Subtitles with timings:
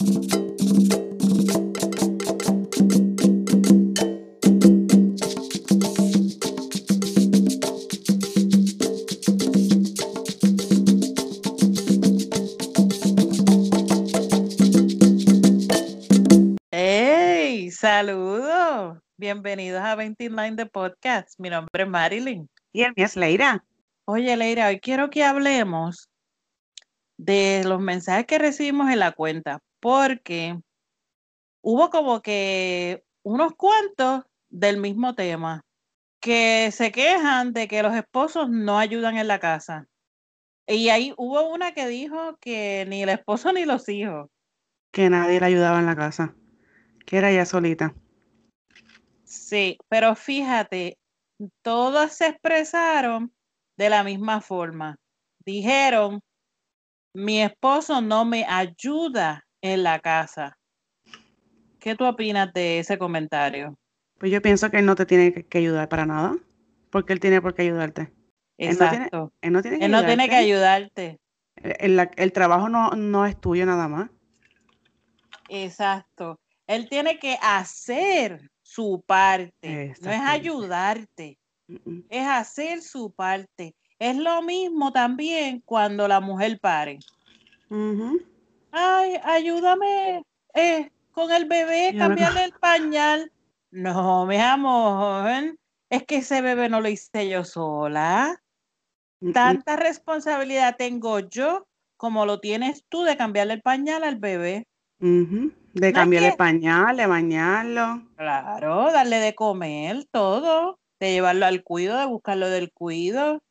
[0.00, 0.08] ¡Hey!
[17.70, 18.98] ¡Saludos!
[19.18, 21.38] Bienvenidos a 29 de Podcast.
[21.38, 22.48] Mi nombre es Marilyn.
[22.72, 23.62] Y el mío es Leira.
[24.06, 26.08] Oye, Leira, hoy quiero que hablemos
[27.18, 30.60] de los mensajes que recibimos en la cuenta, porque
[31.62, 35.64] hubo como que unos cuantos del mismo tema
[36.20, 39.88] que se quejan de que los esposos no ayudan en la casa.
[40.66, 44.28] Y ahí hubo una que dijo que ni el esposo ni los hijos.
[44.92, 46.34] Que nadie le ayudaba en la casa.
[47.06, 47.94] Que era ella solita.
[49.24, 50.98] Sí, pero fíjate,
[51.62, 53.32] todas se expresaron
[53.76, 54.96] de la misma forma.
[55.44, 56.20] Dijeron,
[57.14, 60.56] mi esposo no me ayuda en la casa.
[61.78, 63.78] ¿Qué tú opinas de ese comentario?
[64.18, 66.36] Pues yo pienso que él no te tiene que, ayudar para nada.
[66.90, 68.12] Porque él tiene por qué ayudarte.
[68.58, 69.32] Él no tiene- Exacto.
[69.40, 71.18] Él no tiene que Él no tiene que ayudarte.
[71.56, 71.84] ayudarte.
[71.84, 74.10] El, el- el trabajo no, no es tuyo nada más.
[75.48, 76.38] Exacto.
[76.66, 79.94] Él tiene que hacer su parte.
[80.00, 81.38] No es ayudarte,
[82.08, 83.74] es hacer su parte.
[83.98, 86.98] Es lo mismo también cuando la mujer pare.
[87.68, 88.20] Ujú.
[88.72, 90.22] Ay, ayúdame
[90.54, 93.32] eh, con el bebé, cambiarle el pañal.
[93.70, 95.56] No, mi amor,
[95.88, 98.40] es que ese bebé no lo hice yo sola.
[99.20, 99.32] Mm.
[99.32, 104.66] Tanta responsabilidad tengo yo como lo tienes tú de cambiarle el pañal al bebé.
[104.98, 108.02] De cambiarle que- pañal, de bañarlo.
[108.16, 113.42] Claro, darle de comer, todo, de llevarlo al cuido, de buscarlo del cuido,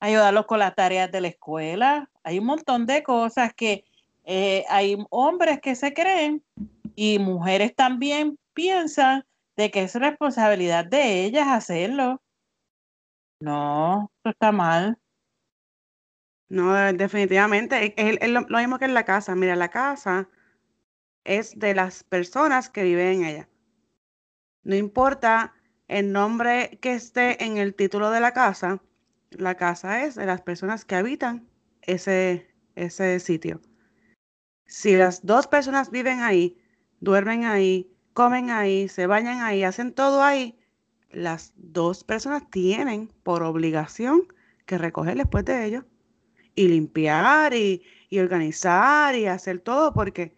[0.00, 2.10] ayudarlos con las tareas de la escuela.
[2.24, 3.84] Hay un montón de cosas que
[4.24, 6.42] eh, hay hombres que se creen
[6.94, 9.24] y mujeres también piensan
[9.56, 12.22] de que es responsabilidad de ellas hacerlo.
[13.40, 14.98] No, eso está mal.
[16.48, 17.94] No, de- definitivamente.
[17.96, 19.34] Es lo, lo mismo que en la casa.
[19.34, 20.28] Mira, la casa
[21.24, 23.48] es de las personas que viven en ella.
[24.64, 25.54] No importa
[25.88, 28.82] el nombre que esté en el título de la casa,
[29.30, 31.48] la casa es de las personas que habitan
[31.82, 33.60] ese, ese sitio.
[34.66, 36.58] Si las dos personas viven ahí,
[37.00, 40.58] duermen ahí, comen ahí, se bañan ahí, hacen todo ahí,
[41.10, 44.26] las dos personas tienen por obligación
[44.66, 45.84] que recoger después de ellos
[46.54, 47.82] y limpiar y,
[48.18, 50.34] organizar y hacer todo porque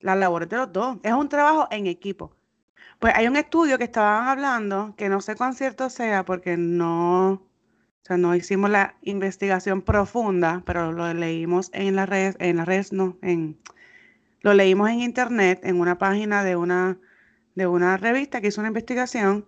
[0.00, 0.98] la labor es de los dos.
[1.02, 2.36] Es un trabajo en equipo.
[2.98, 7.49] Pues hay un estudio que estaban hablando, que no sé cuán cierto sea porque no,
[8.02, 12.66] o sea, no hicimos la investigación profunda, pero lo leímos en las redes, en las
[12.66, 13.58] redes no, en,
[14.42, 16.98] lo leímos en internet, en una página de una,
[17.54, 19.46] de una revista que hizo una investigación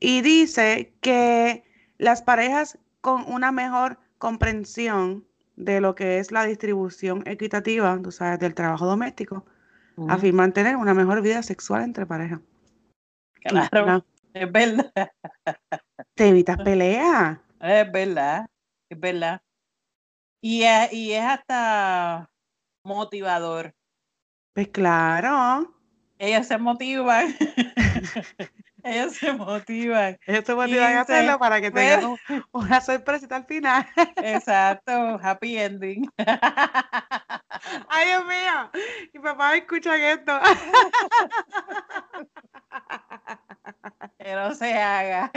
[0.00, 1.64] y dice que
[1.98, 5.24] las parejas con una mejor comprensión
[5.56, 9.44] de lo que es la distribución equitativa, tú sabes, del trabajo doméstico,
[9.96, 12.40] Ujú, afirman tener una mejor vida sexual entre parejas.
[13.42, 13.56] Claro,
[13.86, 14.86] la- es verdad,
[16.14, 17.38] te evitas peleas.
[17.60, 18.46] Es verdad,
[18.90, 19.40] es verdad.
[20.40, 22.30] Y es, y es hasta
[22.84, 23.74] motivador.
[24.54, 25.74] Pues claro,
[26.18, 27.34] Ellos se motivan.
[28.84, 30.16] Ellos se motivan.
[30.26, 33.84] ellos te motivan a hacerlo para que pues- tengan un- una sorpresita al final.
[34.16, 36.08] Exacto, happy ending.
[37.88, 38.70] Ay, Dios mío,
[39.12, 40.40] mi papá escucha esto.
[44.18, 45.30] Que no se haga.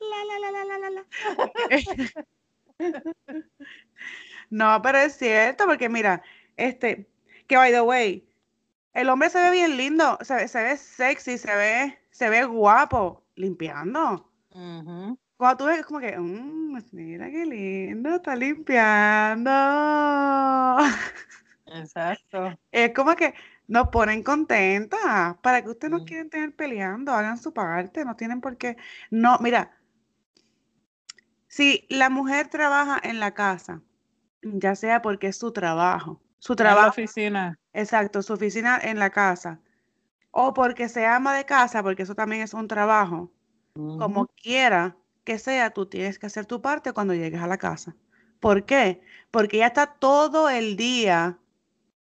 [0.00, 1.04] La, la, la, la, la, la.
[4.50, 6.22] No, pero es cierto, porque mira,
[6.56, 7.08] este,
[7.46, 8.28] que by the way,
[8.92, 12.44] el hombre se ve bien lindo, se, ve- se ve sexy, se ve, se ve
[12.44, 14.30] guapo, limpiando.
[14.50, 19.50] Ujú, Cuando tú ves, es como que, "Mm, mira qué lindo, está limpiando.
[21.66, 22.58] Exacto.
[22.70, 23.34] Es como que
[23.68, 25.36] nos ponen contentas.
[25.42, 27.12] ¿Para que ustedes nos quieren tener peleando?
[27.12, 28.76] Hagan su parte, no tienen por qué.
[29.10, 29.72] No, mira,
[31.48, 33.82] si la mujer trabaja en la casa,
[34.42, 37.58] ya sea porque es su trabajo, su En la trabajo, oficina.
[37.72, 39.60] exacto, su oficina en la casa,
[40.30, 43.32] o porque se ama de casa, porque eso también es un trabajo,
[43.96, 47.96] como quiera que sea, tú tienes que hacer tu parte cuando llegues a la casa.
[48.40, 49.02] ¿Por qué?
[49.30, 51.38] Porque ella está todo el día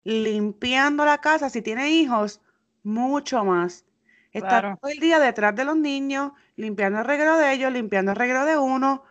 [0.03, 1.49] limpiando la casa.
[1.49, 2.41] Si tiene hijos,
[2.83, 3.85] mucho más.
[4.33, 4.77] Está Claro.
[4.81, 8.45] todo el día detrás de los niños, limpiando el reguero de ellos, limpiando el reguero
[8.45, 9.03] de uno.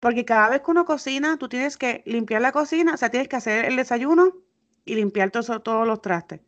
[0.00, 3.28] Porque cada vez que uno cocina, tú tienes que limpiar la cocina, o sea, tienes
[3.28, 4.34] que hacer el desayuno,
[4.84, 6.40] y limpiar todos los trastes.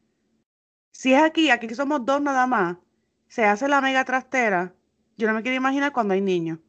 [0.93, 2.77] Si es aquí, aquí somos dos nada más,
[3.29, 4.75] se hace la mega trastera,
[5.17, 6.61] yo no me quiero imaginar cuando hay niños.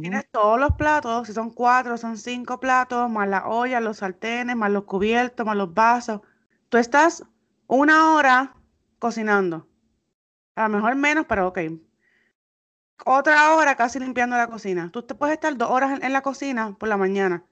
[0.00, 4.56] Tienes todos los platos, si son cuatro, son cinco platos, más la olla, los sartenes,
[4.56, 6.20] más los cubiertos, más los vasos.
[6.68, 7.24] Tú estás
[7.68, 8.56] una hora
[8.98, 9.68] cocinando.
[10.56, 11.60] A lo mejor menos, pero ok.
[13.04, 14.90] Otra hora casi limpiando la cocina.
[14.90, 17.44] Tú te puedes estar dos horas en la cocina por la mañana.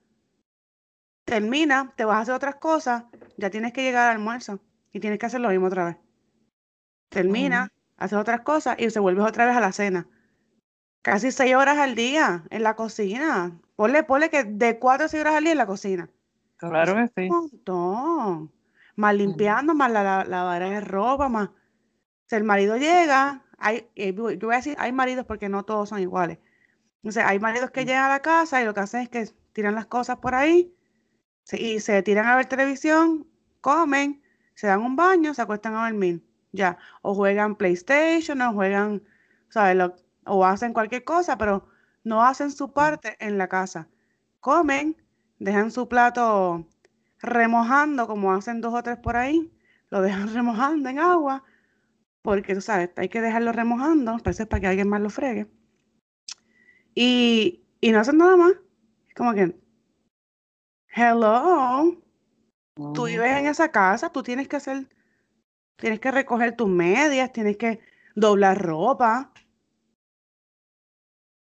[1.25, 3.05] Termina, te vas a hacer otras cosas,
[3.37, 4.58] ya tienes que llegar al almuerzo
[4.93, 5.96] y tienes que hacer lo mismo otra vez.
[7.08, 10.08] Termina, haces otras cosas y se vuelves otra vez a la cena.
[11.06, 13.56] Casi seis horas al día en la cocina.
[13.76, 16.10] Ponle, ponle que de cuatro a seis horas al día en la cocina.
[16.56, 17.30] Claro que sí.
[17.30, 18.52] Un montón.
[18.96, 21.50] Más limpiando, más la, la de ropa, más.
[22.26, 25.90] Si el marido llega, hay, eh, yo voy a decir, hay maridos porque no todos
[25.90, 26.40] son iguales.
[26.96, 29.76] Entonces, hay maridos que llegan a la casa y lo que hacen es que tiran
[29.76, 30.74] las cosas por ahí
[31.52, 33.28] y se tiran a ver televisión,
[33.60, 34.24] comen,
[34.54, 39.04] se dan un baño, se acuestan a dormir ya, o juegan PlayStation, o juegan,
[39.50, 39.92] ¿sabes?
[40.26, 41.69] O hacen cualquier cosa, pero
[42.05, 43.88] no hacen su parte en la casa.
[44.40, 44.96] Comen,
[45.38, 46.67] dejan su plato
[47.20, 49.52] remojando, como hacen dos o tres por ahí,
[49.90, 51.44] lo dejan remojando en agua,
[52.23, 55.49] porque tú sabes, hay que dejarlo remojando, parece para que alguien más lo fregue.
[56.94, 58.52] Y, y no hacen nada más.
[59.14, 59.58] Como que,
[60.94, 61.96] hello,
[62.94, 64.88] tú vives en esa casa, tú tienes que hacer
[65.76, 67.81] Tienes que recoger tus medias, tienes que
[68.14, 69.32] doblar ropa.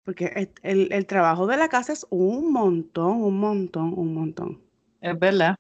[0.05, 4.63] Porque el, trabajo de la casa es un montón, un montón, un montón.
[5.01, 5.55] Es verdad.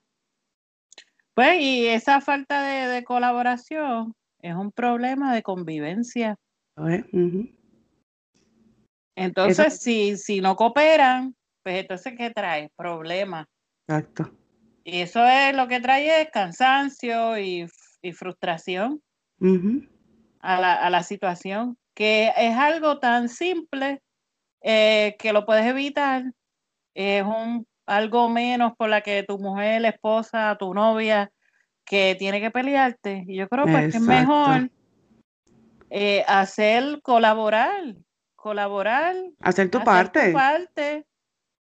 [1.35, 6.37] Pues, y esa falta de, colaboración es un problema de convivencia.
[9.15, 12.71] Entonces, si, si no cooperan, pues entonces, ¿qué trae?
[12.77, 13.47] Problemas.
[13.87, 14.33] Exacto.
[14.85, 17.69] Y eso es lo que trae es cansancio y
[18.03, 19.00] y frustración
[20.41, 24.03] a, la, a, la, situación, que es algo tan simple
[24.62, 26.25] eh, que lo puedes evitar,
[26.94, 31.31] es un, algo menos por la que tu mujer, la esposa, tu novia,
[31.85, 33.25] que tiene que pelearte.
[33.26, 34.70] Y yo creo pues, que es mejor
[35.91, 37.97] eh, hacer, colaborar,
[38.37, 39.17] colaborar.
[39.41, 40.32] Hacer tu parte.
[40.32, 41.06] parte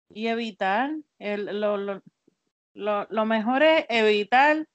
[0.09, 0.91] y evitar.
[1.19, 2.03] El, lo, lo,
[2.75, 4.67] lo, lo mejor es evitar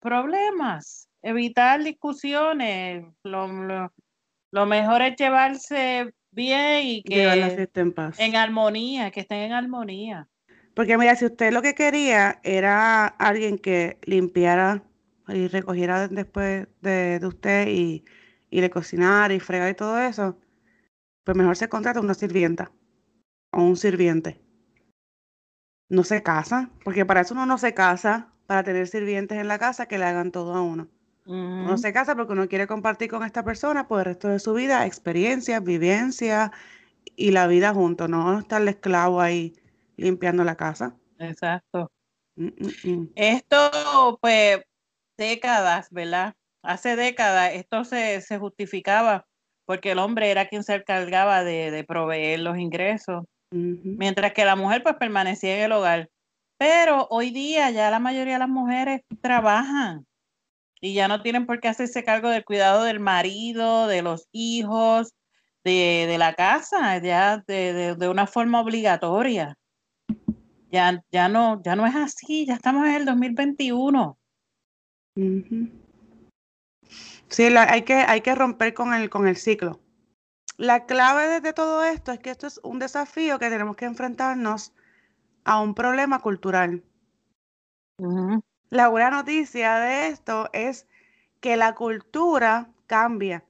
[0.00, 3.04] problemas, evitar discusiones.
[3.22, 7.24] Lo, mejor es llevarse bien y que
[7.74, 8.18] en, paz.
[8.18, 10.28] en armonía, que estén en armonía.
[10.74, 14.84] Porque mira, si usted lo que quería era alguien que limpiara
[15.28, 18.04] y recogiera después de, usted y,
[18.50, 20.38] y le cocinara y fregar y todo eso,
[21.24, 22.72] pues mejor se contrata una sirvienta
[23.52, 24.40] o un sirviente.
[25.88, 29.58] No se casa, porque para eso uno no se casa para tener sirvientes en la
[29.58, 30.88] casa que le hagan todo a uno.
[31.30, 34.52] Uno se casa porque uno quiere compartir con esta persona por el resto de su
[34.52, 36.50] vida experiencias, vivencias
[37.14, 39.54] y la vida juntos, no estarle esclavo ahí
[39.96, 40.96] limpiando la casa.
[41.18, 41.92] Exacto.
[42.34, 43.08] Mm, mm, mm.
[43.14, 44.62] Esto, pues,
[45.16, 46.34] décadas, ¿verdad?
[46.62, 49.26] Hace décadas esto se, justificaba
[49.66, 54.82] porque el hombre era quien se encargaba de, proveer los ingresos, mientras que la mujer
[54.82, 56.10] pues permanecía en el hogar.
[56.58, 60.06] Pero hoy día ya la mayoría de las mujeres trabajan
[60.80, 65.14] y ya no tienen por qué hacerse cargo del cuidado del marido, de los hijos,
[65.64, 69.56] de, la casa, ya de, una forma obligatoria.
[70.72, 74.18] Ya, ya, no, ya no es así, ya estamos en el 2021.
[77.28, 79.80] Sí, hay, que, hay que romper con el, con el ciclo.
[80.56, 84.72] La clave de todo esto es que esto es un desafío que tenemos que enfrentarnos
[85.44, 86.82] a un problema cultural.
[88.70, 90.86] La buena noticia de esto es
[91.40, 93.44] que la cultura cambia.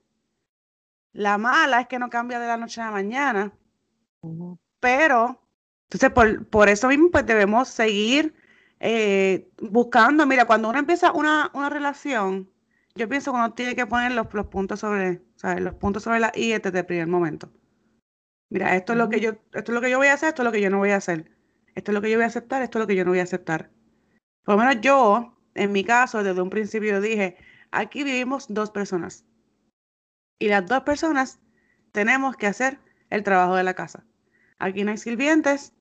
[1.12, 3.52] La mala es que no cambia de la noche a la mañana.
[4.80, 5.42] Pero,
[5.84, 8.34] entonces, por, por, eso mismo, pues debemos seguir
[8.80, 10.24] eh, buscando.
[10.24, 12.50] Mira, cuando uno empieza una, una relación,
[12.94, 15.60] yo pienso que uno tiene que poner los, los puntos sobre, ¿sabes?
[15.62, 17.52] Los puntos sobre la I desde el primer momento.
[18.48, 20.42] Mira, esto es lo que yo, esto es lo que yo voy a hacer, esto
[20.42, 21.30] es lo que yo no voy a hacer.
[21.74, 23.20] Esto es lo que yo voy a aceptar, esto es lo que yo no voy
[23.20, 23.70] a aceptar.
[24.44, 27.36] Por lo menos yo, en mi caso, desde un principio dije,
[27.70, 29.24] aquí vivimos dos personas.
[30.38, 31.40] Y las dos personas
[31.92, 32.80] tenemos que hacer
[33.10, 34.04] el trabajo de la casa.
[34.58, 35.74] Aquí no hay sirvientes.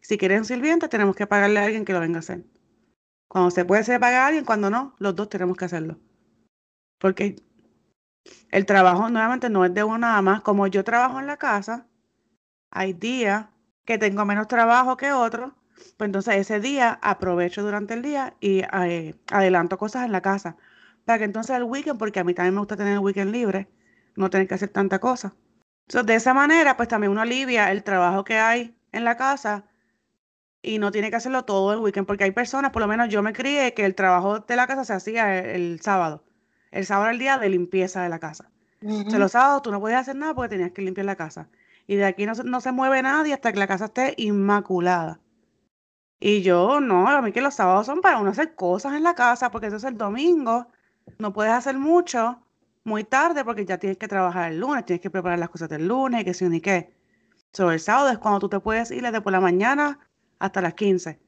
[0.00, 2.44] Si quieren sirvientes, tenemos que pagarle a alguien que lo venga a hacer.
[3.28, 4.44] Cuando se puede, se paga a alguien.
[4.44, 5.98] Cuando no, los dos tenemos que hacerlo.
[6.98, 7.36] Porque
[8.50, 10.42] el trabajo nuevamente no es de uno nada más.
[10.42, 11.86] Como yo trabajo en la casa,
[12.70, 13.46] hay días
[13.84, 15.52] que tengo menos trabajo que otros,
[15.96, 20.56] Pues entonces ese día aprovecho durante el día y eh, adelanto cosas en la casa.
[21.04, 23.68] Para que entonces el weekend, porque a mí también me gusta tener el weekend libre,
[24.16, 25.34] no tener que hacer tanta cosa.
[25.86, 29.66] Entonces, de esa manera, pues también uno alivia el trabajo que hay en la casa
[30.62, 33.22] y no tiene que hacerlo todo el weekend, porque hay personas, por lo menos yo
[33.22, 36.24] me crié que el trabajo de la casa se hacía el, sábado.
[36.72, 38.50] El sábado era el día de limpieza de la casa.
[38.80, 41.48] Entonces, los sábados tú no podías hacer nada porque tenías que limpiar la casa.
[41.86, 45.20] Y de aquí no, no se mueve nadie hasta que la casa esté inmaculada.
[46.18, 49.14] Y yo, no, a mí que los sábados son para uno hacer cosas en la
[49.14, 50.68] casa, porque eso es el domingo.
[51.18, 52.42] No puedes hacer mucho
[52.84, 55.86] muy tarde porque ya tienes que trabajar el lunes, tienes que preparar las cosas del
[55.88, 56.94] lunes, que sí ni qué.
[57.52, 59.98] Sobre el sábado es cuando tú te puedes ir desde por la mañana
[60.38, 61.20] hasta las 15.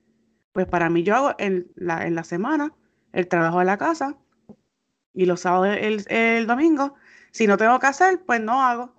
[0.53, 2.73] Pues para mí yo hago en la, en la semana
[3.13, 4.17] el trabajo de la casa
[5.15, 6.95] y los sábados el, el domingo.
[7.33, 8.95] Si no tengo que hacer, pues no hago.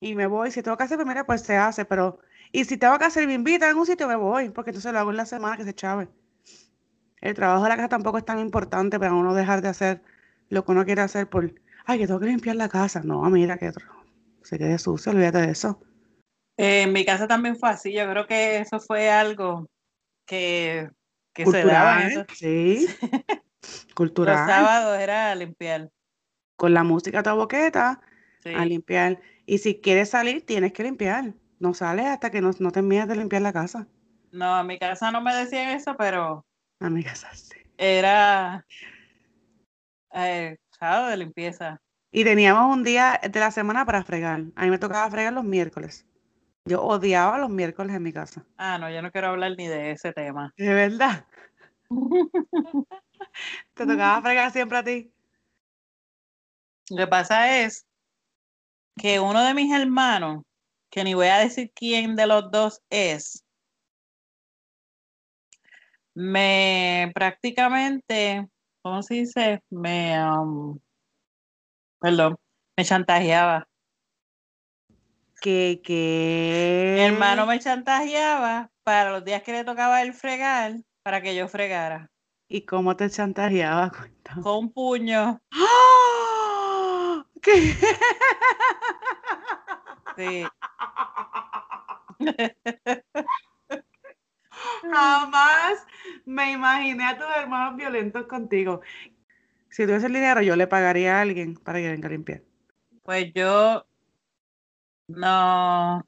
[0.00, 0.50] Y me voy.
[0.50, 1.84] Si tengo que hacer, pues mira, pues se hace.
[1.84, 2.18] Pero
[2.52, 4.98] y si tengo que hacer, me invitan en un sitio, me voy, porque entonces lo
[4.98, 6.08] hago en la semana que se chave.
[7.20, 10.02] El trabajo de la casa tampoco es tan importante para uno dejar de hacer
[10.48, 11.54] lo que uno quiere hacer por,
[11.84, 13.02] ay, que tengo que limpiar la casa.
[13.04, 13.70] No, mira que
[14.42, 15.80] se quede sucio, olvídate de eso.
[16.56, 19.68] en mi casa también fue así, yo creo que eso fue algo
[20.26, 20.90] que,
[21.32, 22.26] que se daba.
[22.34, 22.86] Sí,
[23.94, 24.36] cultural.
[24.36, 25.90] Los sábados era limpiar.
[26.56, 28.00] Con la música a tu boqueta,
[28.44, 29.20] a limpiar.
[29.46, 31.34] Y si quieres salir, tienes que limpiar.
[31.60, 33.86] No sales hasta que no, no termines de limpiar la casa.
[34.32, 36.46] No, a mi casa no me decían eso, pero.
[36.80, 37.58] A mi casa sí.
[37.76, 38.66] Era.
[40.12, 41.80] Eh, de limpieza.
[42.10, 44.44] Y teníamos un día de la semana para fregar.
[44.56, 46.06] A mí me tocaba fregar los miércoles.
[46.64, 48.44] Yo odiaba los miércoles en mi casa.
[48.56, 50.52] Ah, no, yo no quiero hablar ni de ese tema.
[50.56, 51.26] ¿De verdad?
[53.74, 55.12] ¿Te tocaba fregar siempre a ti?
[56.88, 57.86] Lo que pasa es
[58.96, 60.42] que uno de mis hermanos
[60.90, 63.44] que ni voy a decir quién de los dos es,
[66.14, 68.48] me prácticamente,
[68.82, 69.62] ¿cómo se dice?
[69.70, 70.16] Me,
[72.00, 72.36] perdón,
[72.76, 73.66] me chantajeaba.
[75.40, 76.96] ¿Qué, qué?
[76.98, 81.48] Mi hermano me chantajeaba para los días que le tocaba el fregar, para que yo
[81.48, 82.10] fregara.
[82.48, 83.90] ¿Y cómo te chantajeaba?
[84.42, 85.40] Con un puño.
[85.52, 87.24] ¡Ah!
[87.40, 87.74] ¿Qué?
[90.16, 90.44] Sí.
[94.82, 95.86] Jamás
[96.24, 98.80] me imaginé a tus hermanos violentos contigo.
[99.68, 102.42] Si tuviese el dinero, yo le pagaría a alguien para que venga a limpiar.
[103.02, 103.86] Pues yo
[105.08, 106.04] no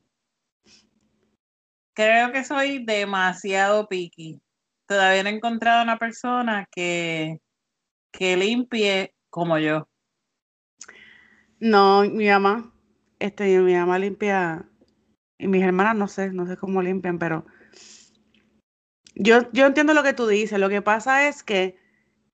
[1.94, 4.40] creo que soy demasiado picky.
[4.86, 7.40] Todavía no he encontrado una persona que,
[8.10, 9.88] que limpie como yo.
[11.60, 12.71] No, mi mamá,
[13.22, 14.64] este, mi mamá limpia
[15.38, 17.46] y mis hermanas no sé, no sé cómo limpian, pero
[19.14, 20.58] yo, yo entiendo lo que tú dices.
[20.58, 21.78] Lo que pasa es que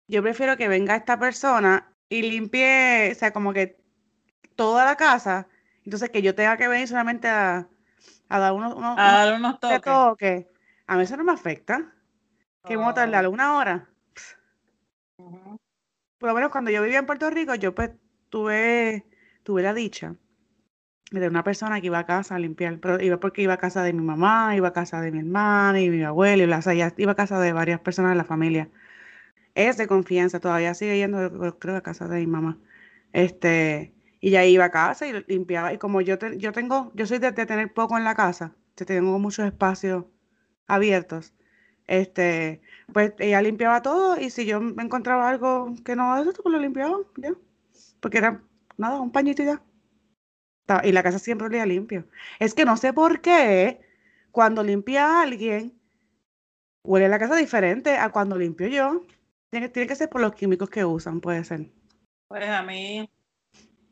[0.07, 3.79] yo prefiero que venga esta persona y limpie, o sea, como que
[4.57, 5.47] toda la casa.
[5.85, 7.69] Entonces, que yo tenga que venir solamente a,
[8.29, 10.47] dar unos, unos, toques.
[10.87, 11.93] A mí eso no me afecta.
[12.65, 13.31] Que vamos a tardar oh.
[13.31, 13.91] una hora.
[15.17, 17.91] Por lo menos cuando yo vivía en Puerto Rico, yo pues
[18.31, 19.07] tuve,
[19.43, 20.17] tuve la dicha
[21.11, 23.83] de una persona que iba a casa a limpiar, pero iba porque iba a casa
[23.83, 26.61] de mi mamá, iba a casa de mi hermana y mi abuelo, y la,
[26.97, 28.69] iba a casa de varias personas de la familia.
[29.55, 32.59] Es de confianza, todavía sigue yendo, creo, a casa de mi mamá.
[33.13, 35.73] Este, y ya iba a casa y limpiaba.
[35.73, 39.47] Y como yo, yo tengo, yo soy de, tener poco en la casa, tengo muchos
[39.47, 40.07] espacios
[40.67, 41.35] abiertos.
[41.87, 42.61] Este,
[42.93, 46.61] pues ella limpiaba todo y si yo me encontraba algo que no, eso pues lo
[46.61, 47.33] limpiaba, ya.
[48.01, 48.43] Porque era
[48.77, 49.63] nada, un pañito y ya.
[50.85, 52.07] Y la casa siempre olía limpio.
[52.39, 53.81] Es que no sé por qué
[54.31, 55.79] cuando limpia a alguien,
[56.85, 59.03] huele la casa diferente a cuando limpio yo.
[59.51, 61.71] Tiene, tiene que ser por los químicos que usan, puede ser.
[62.29, 63.09] Pues a mí,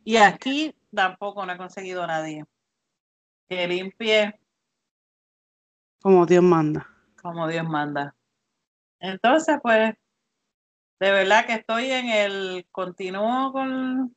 [0.04, 2.45] y aquí tampoco no he conseguido a nadie
[3.49, 4.38] que limpie.
[6.00, 6.88] Como Dios manda.
[7.21, 8.14] Como Dios manda.
[9.00, 9.95] Entonces, pues,
[11.00, 14.16] de verdad que estoy en el continuo con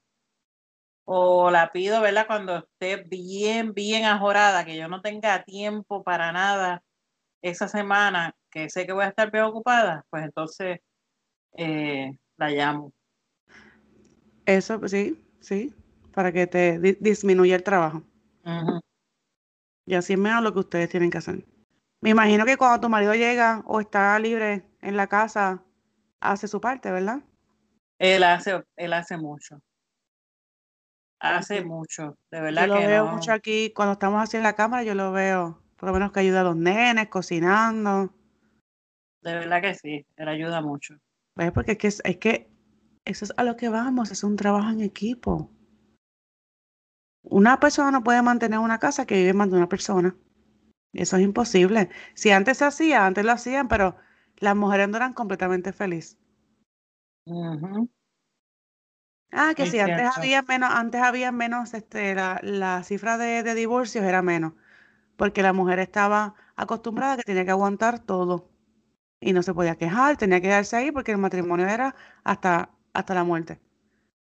[1.12, 2.28] o la pido, ¿verdad?
[2.28, 6.84] Cuando esté bien, bien ajorada, que yo no tenga tiempo para nada
[7.42, 10.82] esa semana, que sé que voy a estar bien ocupada, pues entonces
[11.58, 12.94] eh, la llamo.
[14.46, 15.74] Eso, pues, sí, sí,
[16.13, 18.04] para que te disminuya el trabajo.
[19.88, 21.44] Y así es menos lo que ustedes tienen que hacer.
[22.01, 25.63] Me imagino que cuando tu marido llega o está libre en la casa,
[26.20, 27.24] hace su parte, ¿verdad?
[27.98, 29.60] Él hace, él hace mucho.
[31.19, 34.83] Hace mucho, de verdad yo lo veo mucho aquí, cuando estamos así en la cámara,
[34.83, 38.13] yo lo veo, por lo menos que ayuda a los nenes cocinando.
[39.21, 40.95] De verdad que sí, él ayuda mucho.
[41.33, 42.49] Pues porque es que, es, que
[43.03, 45.49] eso es a lo que vamos, es un trabajo en equipo.
[47.23, 50.15] Una persona no puede mantener una casa que vive más de una persona.
[50.93, 51.89] Eso es imposible.
[52.13, 53.97] Si antes se hacía, antes lo hacían, pero
[54.38, 56.17] las mujeres no eran completamente felices.
[59.31, 63.53] Ah, que sí, antes había menos, antes había menos, este, la, la cifra de, de,
[63.53, 64.53] divorcios era menos,
[65.17, 68.50] porque la mujer estaba acostumbrada a que tenía que aguantar todo
[69.19, 73.13] y no se podía quejar, tenía que quedarse ahí porque el matrimonio era hasta, hasta
[73.13, 73.59] la muerte.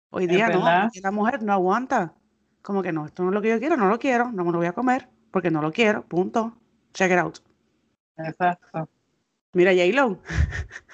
[0.10, 2.13] Hoy día no, la mujer no aguanta,
[2.62, 4.51] como que no, esto no es lo que yo quiero, no lo quiero, no me
[4.51, 6.57] lo voy a comer porque no lo quiero, punto.
[6.93, 7.38] Check it out.
[8.17, 8.89] Exacto.
[9.53, 10.19] Mira, J-Lo.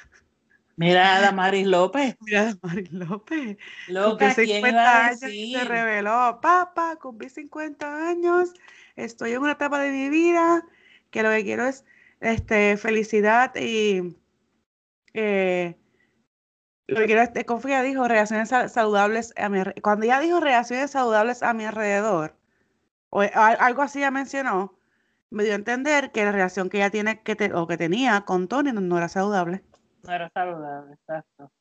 [0.77, 2.15] Mira a Damaris López.
[2.21, 3.57] Mira a Damaris López.
[3.87, 5.57] Loca, ¿quién iba a decir?
[5.57, 8.53] Se reveló, papá, cumplí 50 años,
[8.95, 10.63] estoy en una etapa de mi vida
[11.09, 11.83] que lo que quiero es
[12.19, 14.15] este, felicidad y
[15.13, 15.75] eh,
[16.85, 21.41] lo que quiero es, confía, dijo reacciones saludables a mi Cuando ella dijo reacciones saludables
[21.41, 22.35] a mi alrededor,
[23.09, 24.77] o algo así ya mencionó,
[25.31, 28.21] me dio a entender que la relación que ella tiene que te, o que tenía
[28.25, 29.63] con Tony no era saludable.
[30.07, 31.51] No era saludable, exacto.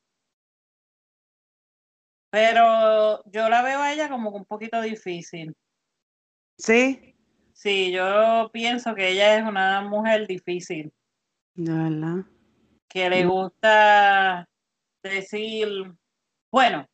[2.30, 5.52] Pero yo la veo a ella como un poquito difícil.
[6.56, 7.16] Sí.
[7.52, 10.92] Sí, yo pienso que ella es una mujer difícil.
[11.54, 12.24] De verdad.
[12.88, 14.48] Que le gusta
[15.02, 15.68] decir,
[16.52, 16.86] bueno,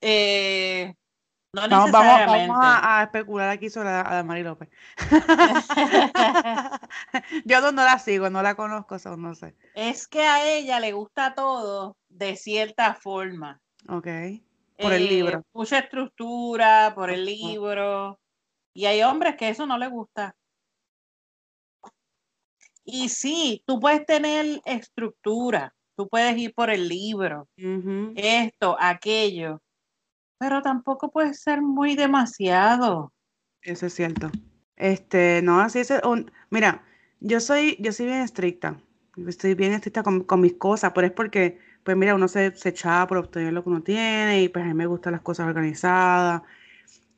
[0.00, 0.94] eh,
[1.54, 4.70] no vamos, vamos a, especular aquí sobre a, Mari López.
[7.44, 9.54] Yo no la sigo, no la conozco, no sé.
[9.74, 13.60] Es que a ella le gusta todo de cierta forma.
[13.88, 14.08] Ok.
[14.78, 15.40] Por el libro.
[15.40, 18.18] Eh, mucha estructura, por el libro.
[18.72, 20.34] Y hay hombres que eso no le gusta.
[22.84, 27.48] Y sí, tú puedes tener estructura, tú puedes ir por el libro,
[28.16, 29.61] esto, aquello,
[30.42, 33.12] pero tampoco puede ser muy demasiado.
[33.62, 34.28] Eso es cierto.
[34.74, 35.92] Este, no, así es.
[36.02, 36.82] Un, mira,
[37.20, 38.76] yo soy, yo soy bien estricta.
[39.28, 43.06] Estoy bien estricta con, mis cosas, pero es porque, pues mira, uno se, se echaba
[43.06, 46.42] por obtener lo que uno tiene y pues a mí me gustan las cosas organizadas.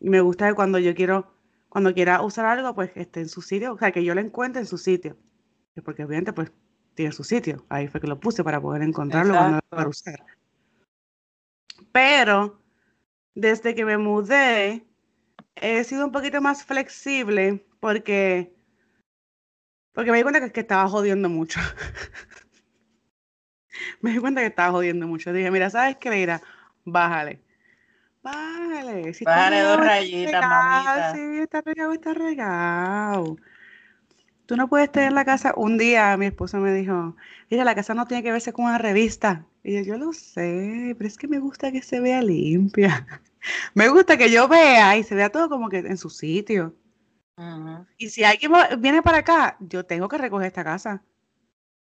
[0.00, 1.32] Y me gusta que cuando yo quiero,
[1.70, 4.60] cuando quiera usar algo, pues esté en su sitio, o sea, que yo lo encuentre
[4.60, 5.16] en su sitio.
[5.82, 6.52] Porque obviamente, pues,
[6.94, 7.64] tiene su sitio.
[7.70, 10.22] Ahí fue que lo puse para poder encontrarlo cuando lo para usar.
[11.90, 12.63] Pero
[13.34, 14.84] desde que me mudé,
[15.56, 18.54] he sido un poquito más flexible porque,
[19.92, 21.60] porque me di cuenta que, estaba jodiendo mucho.
[24.00, 25.32] me di cuenta que estaba jodiendo mucho.
[25.32, 26.10] Dije, mira, ¿sabes qué?
[26.10, 26.40] Mira,
[26.84, 27.40] bájale.
[28.22, 29.14] Bájale.
[29.14, 31.14] Si bájale dos rayitas, mamita.
[31.14, 33.36] Sí, está regado, está regado.
[34.46, 35.54] Tú no puedes tener la casa.
[35.56, 37.16] Un día mi esposo me dijo,
[37.50, 39.46] mira, la casa no tiene que verse con una revista.
[39.62, 43.06] Y yo, yo lo sé, pero es que me gusta que se vea limpia.
[43.74, 46.74] me gusta que yo vea y se vea todo como que en su sitio.
[47.98, 51.02] Y si alguien viene para acá, yo tengo que recoger esta casa.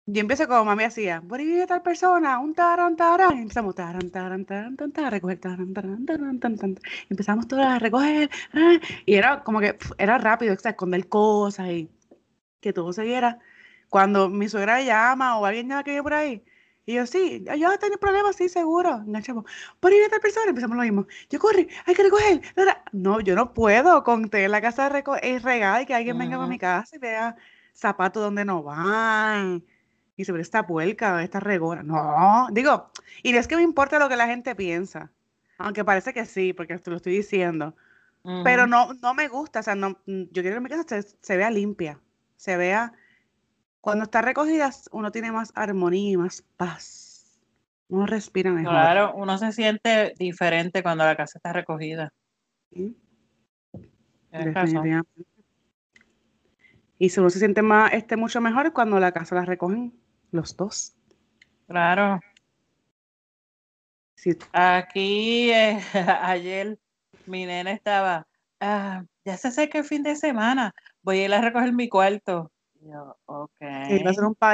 [0.05, 3.37] Yo empiezo como mami hacía, por ahí vive tal persona, un taran, taran.
[3.37, 7.79] Y empezamos taran, taran, taran, taran, a recoger taran, taran, taran, taran, Empezamos todas a
[7.79, 8.29] recoger.
[8.53, 11.89] Ah, y era como que era rápido, esconder cosas y
[12.63, 13.39] que todo se viera.
[13.89, 16.43] Cuando mi suegra llama o alguien llama que vive por ahí,
[16.85, 18.95] y yo, sí, yo tengo problemas, sí, seguro.
[19.07, 19.45] Enganchamos.
[19.79, 21.07] Por ahí tal persona, empezamos lo mismo.
[21.29, 22.41] Yo corre, hay que recoger.
[22.91, 26.47] No, yo no puedo con tener la casa es regada y que alguien venga a
[26.47, 27.35] mi casa y vea
[27.73, 29.63] zapatos donde no van.
[30.17, 31.83] Y sobre esta puerca, esta regora.
[31.83, 32.91] No, digo,
[33.23, 35.09] y no es que me importa lo que la gente piensa.
[35.57, 37.75] Aunque parece que sí, porque te lo estoy diciendo.
[38.43, 41.49] Pero no, no me gusta, o sea, no, yo quiero que mi casa se vea
[41.49, 41.99] limpia,
[42.43, 42.91] se vea
[43.79, 47.39] cuando está recogida, uno tiene más armonía y más paz.
[47.87, 48.71] Uno respira mejor.
[48.71, 52.11] Claro, uno se siente diferente cuando la casa está recogida.
[52.71, 52.97] ¿Sí?
[56.97, 59.93] Y uno se siente más, este, mucho mejor cuando la casa la recogen
[60.31, 60.95] los dos.
[61.67, 62.19] Claro.
[64.15, 64.37] Sí.
[64.51, 65.79] Aquí eh,
[66.21, 66.77] ayer
[67.25, 68.27] mi nena estaba,
[68.59, 72.51] ah, ya se acerca el fin de semana, voy a ir a recoger mi cuarto.
[72.81, 73.61] Yo, ok.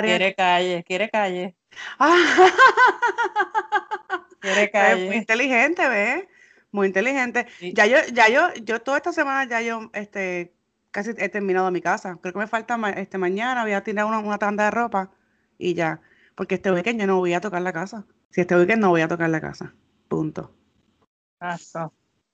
[0.09, 1.55] Quiere calle, quiere calle.
[4.39, 5.07] quiere calle.
[5.07, 6.27] Muy inteligente, ¿ves?
[6.71, 7.47] Muy inteligente.
[7.73, 10.53] Ya yo, ya yo, yo toda esta semana ya yo, este,
[10.91, 12.17] casi he terminado mi casa.
[12.21, 15.12] Creo que me falta este mañana, voy a tirar una, una tanda de ropa
[15.57, 16.01] y ya.
[16.35, 18.05] Porque este weekend yo no voy a tocar la casa.
[18.29, 19.73] Si este weekend no voy a tocar la casa.
[20.07, 20.53] Punto.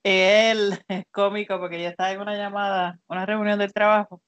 [0.06, 4.22] Él es cómico porque ya está en una llamada, una reunión del trabajo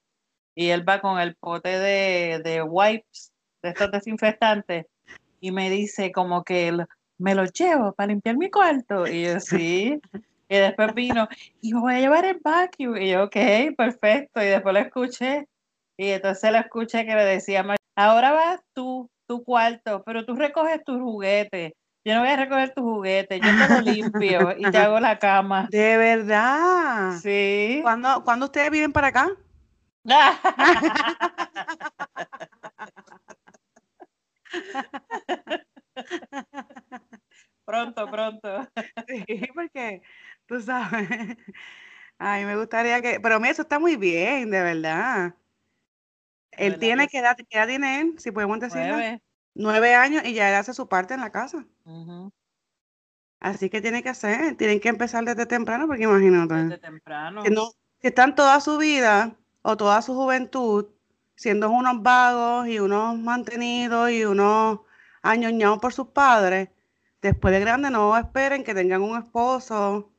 [0.58, 4.88] y él va con el pote de, wipes de estos desinfectantes,
[5.40, 6.76] y me dice como que
[7.20, 9.06] me lo llevo para limpiar mi cuarto.
[9.08, 10.00] Y yo, sí.
[10.50, 11.28] Y después vino,
[11.62, 12.98] y voy a llevar el vacuum.
[12.98, 13.36] Y yo, ok,
[13.78, 14.42] perfecto.
[14.42, 15.48] Y después lo escuché.
[15.96, 17.64] Y entonces lo escuché que le decía,
[17.96, 21.74] ahora vas tú, tu cuarto, pero tú recoges tus juguetes.
[22.08, 25.20] Yo no voy a recoger tus juguetes, yo te lo limpio y te hago la
[25.20, 25.68] cama.
[25.72, 27.18] De verdad.
[27.22, 27.80] Sí.
[27.82, 29.30] ¿Cuándo, ¿cuándo ustedes vienen para acá?
[37.66, 38.70] pronto, pronto.
[39.06, 40.02] Sí, porque
[40.46, 41.10] tú sabes.
[42.18, 43.20] Ay, me gustaría que.
[43.20, 45.36] Pero mira, eso está muy bien, de verdad.
[46.52, 48.14] Él tiene, que edad, ¿qué edad tiene él?
[48.18, 48.94] Si podemos decirlo.
[48.94, 49.22] Nueve.
[49.60, 51.66] Nueve años y ya él hace su parte en la casa.
[53.40, 56.54] Así que tiene que hacer, tienen que empezar desde temprano, porque imagínate.
[56.54, 57.44] Desde temprano.
[57.44, 60.88] Que, no, que están toda su vida o toda su juventud
[61.36, 64.80] siendo unos vagos y unos mantenidos y unos
[65.22, 66.70] añoñados por sus padres,
[67.22, 70.12] después de grande no esperen que tengan un esposo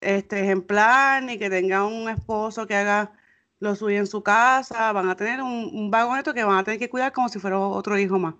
[0.00, 3.12] este ejemplar ni que tengan un esposo que haga
[3.60, 6.64] lo suyo en su casa, van a tener un, un vago esto que van a
[6.64, 8.34] tener que cuidar como si fuera otro hijo más.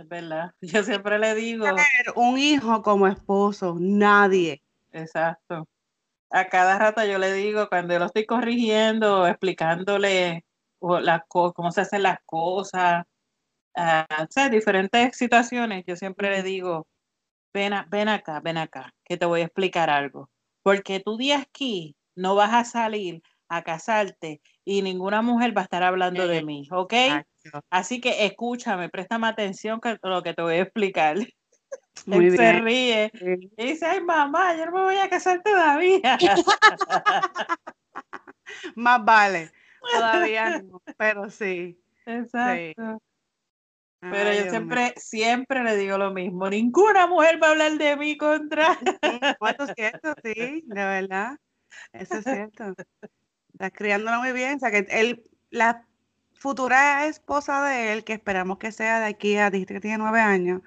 [0.00, 1.66] Es verdad, yo siempre le digo.
[2.14, 4.62] un hijo como esposo, nadie.
[4.92, 5.68] Exacto.
[6.30, 10.46] A cada rato yo le digo, cuando lo estoy corrigiendo, explicándole
[10.80, 13.04] las cómo se hacen las cosas,
[13.76, 16.86] uh, diferentes situaciones, yo siempre le digo,
[17.52, 20.30] ven, ven acá, ven acá, que te voy a explicar algo.
[20.62, 25.64] Porque tú de aquí no vas a salir a casarte y ninguna mujer va a
[25.64, 26.94] estar hablando de mí, ¿ok?
[27.70, 31.16] Así que escúchame, préstame atención que lo que te voy a explicar.
[32.06, 33.12] Él se ríe
[33.56, 36.18] y dice, ay mamá, yo no me voy a casar todavía.
[38.74, 39.52] Más vale.
[39.92, 41.78] Todavía no, pero sí.
[42.06, 43.00] Exacto.
[44.00, 46.48] Pero yo siempre, siempre le digo lo mismo.
[46.48, 48.78] Ninguna mujer va a hablar de mí contra.
[49.02, 51.36] Eso es cierto, sí, de verdad.
[51.92, 52.74] Eso es cierto.
[53.52, 54.56] Estás criándolo muy bien.
[54.56, 55.86] O sea, que él, la
[56.40, 60.20] futura esposa de él, que esperamos que sea de aquí a, dijiste que tiene nueve
[60.20, 60.62] años,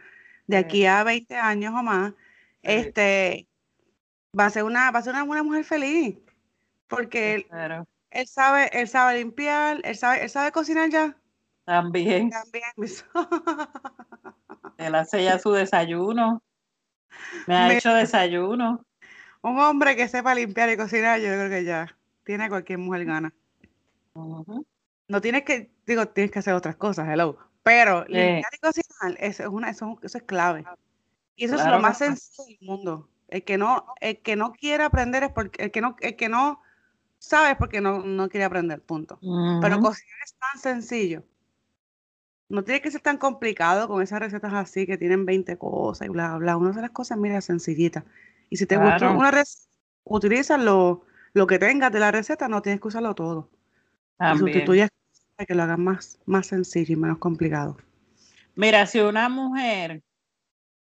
[0.47, 2.13] de aquí a 20 años o más,
[2.61, 3.47] este,
[4.39, 6.17] va a ser una, va a ser una, mujer feliz.
[6.87, 7.47] Porque él,
[8.11, 11.17] él sabe, él sabe limpiar, él sabe, él sabe cocinar ya.
[11.65, 12.29] También.
[12.29, 12.63] También.
[14.77, 16.43] él hace ya su desayuno.
[17.47, 18.85] Me ha hecho desayuno.
[19.41, 23.33] Un hombre que sepa limpiar y cocinar, yo creo que ya tiene cualquier mujer gana.
[25.07, 27.37] No tienes que, digo, tienes que hacer otras cosas, hello.
[27.63, 30.65] Pero limpiar y cocinar, eso es, una, eso, es clave.
[31.35, 33.09] Y eso es lo más sencillo del mundo.
[33.29, 36.29] El que no, el que no quiere aprender es porque, el que no, el que
[36.29, 36.61] no
[37.17, 39.17] sabes porque no, no quiere aprender, punto.
[39.21, 41.23] Pero cocinar es tan sencillo.
[42.49, 46.09] No tiene que ser tan complicado con esas recetas así que tienen 20 cosas y
[46.11, 46.57] bla, bla.
[46.57, 48.05] Una de las cosas, mira, sencillita.
[48.49, 52.61] Y si te gusta una receta, utiliza lo, lo, que tengas de la receta, no
[52.61, 53.49] tienes que usarlo todo.
[54.37, 54.87] Sustituye
[55.35, 57.77] para que lo hagas más, más sencillo y menos complicado.
[58.55, 60.01] Mira, si una mujer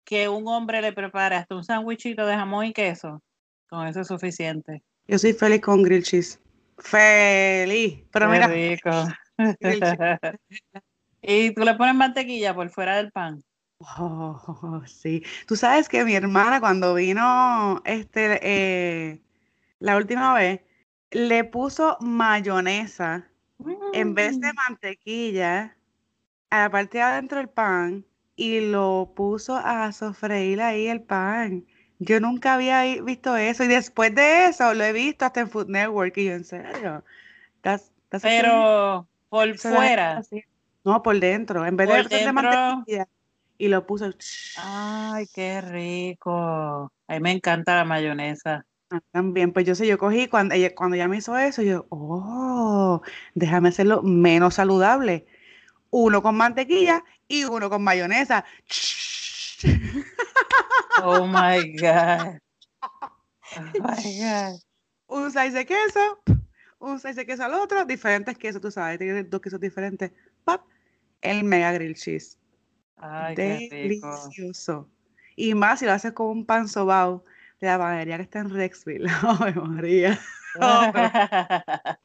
[0.04, 3.22] que un hombre le prepara hasta un sándwichito de jamón y queso,
[3.68, 4.82] con eso es suficiente.
[5.06, 6.40] Yo soy feliz con grill cheese.
[6.78, 8.04] Feliz.
[8.10, 8.48] Pero mira.
[8.48, 8.90] Rico.
[11.22, 13.42] y tú le pones mantequilla por fuera del pan.
[13.98, 15.24] Oh, sí.
[15.46, 19.20] Tú sabes que mi hermana cuando vino este eh,
[19.80, 20.60] la última vez
[21.12, 23.28] le puso mayonesa
[23.92, 24.56] en vez de mm.
[24.56, 25.76] mantequilla
[26.50, 31.64] a la parte de adentro del pan y lo puso a sofreír ahí el pan.
[31.98, 35.68] Yo nunca había visto eso y después de eso lo he visto hasta en Food
[35.68, 37.04] Network y yo en serio.
[38.22, 40.22] Pero por fuera.
[40.84, 41.64] No, por dentro.
[41.64, 42.32] En vez de dentro...
[42.32, 43.06] mantequilla
[43.56, 44.10] y lo puso.
[44.56, 46.92] Ay, qué rico.
[47.06, 48.66] A mí me encanta la mayonesa.
[48.92, 51.86] Ah, también, pues yo sé, yo cogí cuando ella, cuando ella me hizo eso, yo,
[51.88, 53.00] oh,
[53.34, 55.26] déjame hacerlo menos saludable.
[55.88, 58.44] Uno con mantequilla y uno con mayonesa.
[61.02, 62.38] Oh my God.
[63.54, 64.60] Oh my God.
[65.08, 66.22] Un size de queso,
[66.78, 70.10] un size de queso al otro, diferentes quesos, tú sabes, tienes dos quesos diferentes.
[70.44, 70.62] ¡Pap!
[71.20, 72.38] El mega grill cheese.
[72.96, 74.88] Ay, Delicioso.
[75.36, 77.24] Y más si lo haces con un pan sobao
[77.62, 79.06] de la panadería que está en Rexville.
[79.40, 80.18] Ay, María.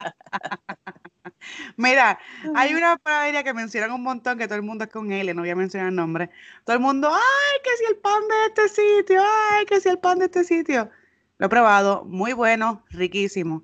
[1.77, 2.19] Mira,
[2.55, 5.41] hay una panadería que mencionan un montón que todo el mundo es con él, no
[5.41, 6.29] voy a mencionar el nombre.
[6.63, 9.97] Todo el mundo, ay, que si el pan de este sitio, ay, que si el
[9.97, 10.91] pan de este sitio.
[11.39, 13.63] Lo he probado, muy bueno, riquísimo.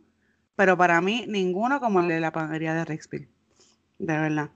[0.56, 3.30] Pero para mí, ninguno como el de la panadería de Rexville.
[4.00, 4.50] De verdad.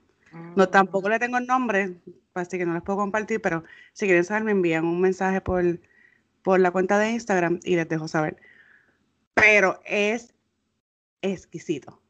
[0.56, 2.00] No, tampoco le tengo el nombre,
[2.34, 5.64] así que no les puedo compartir, pero si quieren saber, me envían un mensaje por,
[6.42, 8.36] por la cuenta de Instagram y les dejo saber.
[9.34, 10.34] Pero es
[11.22, 12.00] exquisito.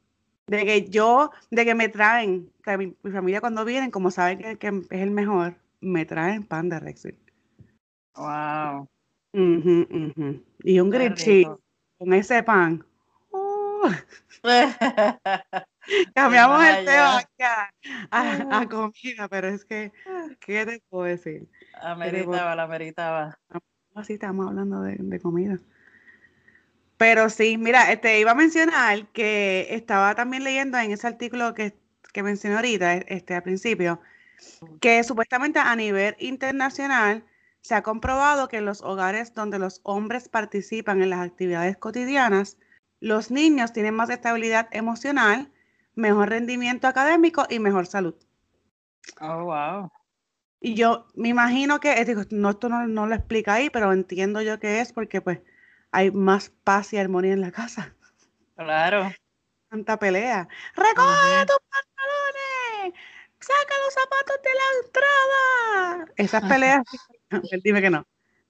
[0.47, 4.67] De que yo, de que me traen, que mi, familia cuando vienen, como saben que,
[4.67, 7.17] es el mejor, me traen pan de Rexel.
[8.15, 8.87] Wow.
[10.63, 11.61] Y un grillito
[11.97, 12.83] con ese pan.
[13.31, 13.89] Uh.
[16.13, 17.23] Cambiamos el tema
[18.11, 19.91] a, comida, pero es que,
[20.39, 21.47] ¿qué te puedo decir?
[21.81, 23.39] Ameritaba, la ameritaba.
[23.95, 25.59] Así estamos hablando de, comida.
[26.97, 31.77] Pero sí, mira, este, iba a mencionar que estaba también leyendo en ese artículo que,
[32.13, 34.01] que mencioné ahorita, este, al principio,
[34.81, 37.25] que supuestamente a nivel internacional
[37.61, 42.57] se ha comprobado que en los hogares donde los hombres participan en las actividades cotidianas,
[42.99, 45.51] los niños tienen más estabilidad emocional,
[45.95, 48.15] mejor rendimiento académico y mejor salud.
[49.21, 49.91] Oh, wow.
[50.61, 54.59] Y yo me imagino que, digo, no, esto no, lo explica ahí, pero entiendo yo
[54.59, 55.39] que es porque pues
[55.91, 57.95] hay más paz y armonía en la casa.
[58.55, 59.09] Claro.
[59.69, 60.47] Tanta pelea.
[60.75, 62.99] ¡Recoge tus pantalones!
[63.39, 66.13] ¡Saca los zapatos de la entrada!
[66.17, 66.83] Esas peleas,
[67.63, 68.05] dime que no.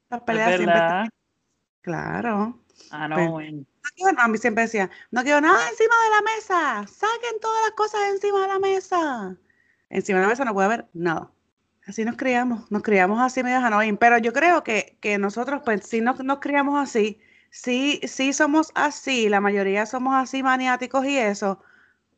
[0.05, 0.79] Esas peleas siempre.
[1.81, 2.59] Claro.
[2.91, 3.65] Ah, no, bueno.
[4.17, 6.87] a mí siempre decía, no quiero nada encima de la mesa.
[6.87, 9.37] Saquen todas las cosas encima de la mesa.
[9.89, 11.31] Encima de la mesa no puede haber nada.
[11.89, 16.01] Así nos criamos, nos criamos así medio annoying, pero yo creo que, nosotros, pues, si
[16.01, 21.59] no nos criamos así, sí, sí somos así, la mayoría somos así maniáticos y eso,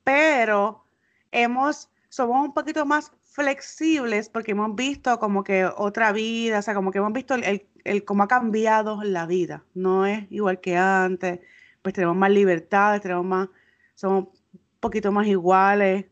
[0.04, 0.84] pero
[1.32, 6.74] hemos, somos un poquito más flexibles porque hemos visto como que otra vida, o sea,
[6.74, 11.40] como que hemos visto el, cómo ha cambiado la vida, no es igual que antes,
[11.82, 13.48] pues tenemos más libertades, tenemos más,
[13.96, 16.08] somos un poquito más iguales,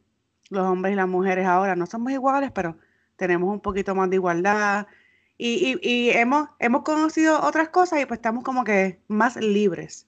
[0.49, 2.77] los hombres y las mujeres ahora no somos iguales, pero
[3.19, 4.87] tenemos un poquito más de igualdad
[5.37, 10.07] y, hemos, hemos conocido otras cosas y pues estamos como que más libres.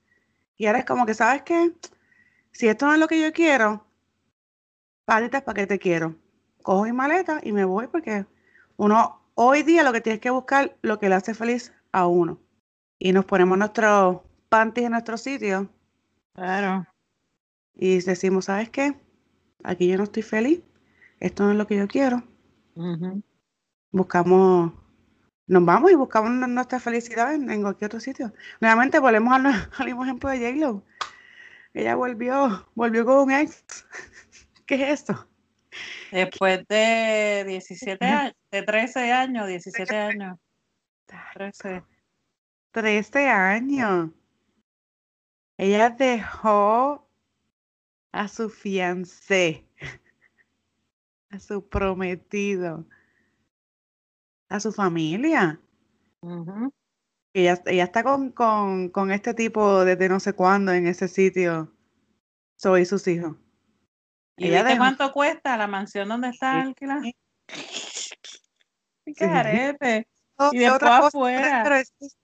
[0.57, 1.71] Y ahora es como que, ¿sabes qué?
[2.51, 3.85] Si esto no es lo que yo quiero,
[5.05, 6.15] paletas para qué te quiero.
[6.63, 8.25] Cojo mi maleta y me voy porque
[8.75, 12.39] uno hoy día lo que tienes que buscar lo que le hace feliz a uno.
[12.99, 15.69] Y nos ponemos nuestros panties en nuestro sitio.
[16.33, 16.85] Claro.
[17.73, 18.95] Y decimos, ¿sabes qué?
[19.63, 20.61] Aquí yo no estoy feliz.
[21.21, 22.23] Esto no es lo que yo quiero.
[23.91, 24.73] Buscamos,
[25.47, 28.33] nos vamos y buscamos nuestra felicidad en, cualquier otro sitio.
[28.59, 29.45] Nuevamente volvemos al,
[29.77, 30.83] al mismo ejemplo de J-Lo.
[31.73, 33.63] Ella volvió, volvió con un ex.
[34.65, 35.27] ¿Qué es esto?
[36.11, 40.37] Después de 17 años, de 13 años, 17 años.
[41.33, 41.83] 13.
[42.71, 44.09] 13 años.
[45.57, 47.07] Ella dejó
[48.11, 49.65] a su fiancé
[51.31, 52.85] a su prometido,
[54.49, 55.59] a su familia.
[57.33, 61.73] ella, está con, con, este tipo desde no sé cuándo en ese sitio.
[62.57, 63.37] Soy sus hijos.
[64.37, 67.01] ¿Y ella cuánto cuesta la mansión donde está alquilada?
[70.51, 71.63] y después afuera.
[71.63, 71.75] Pero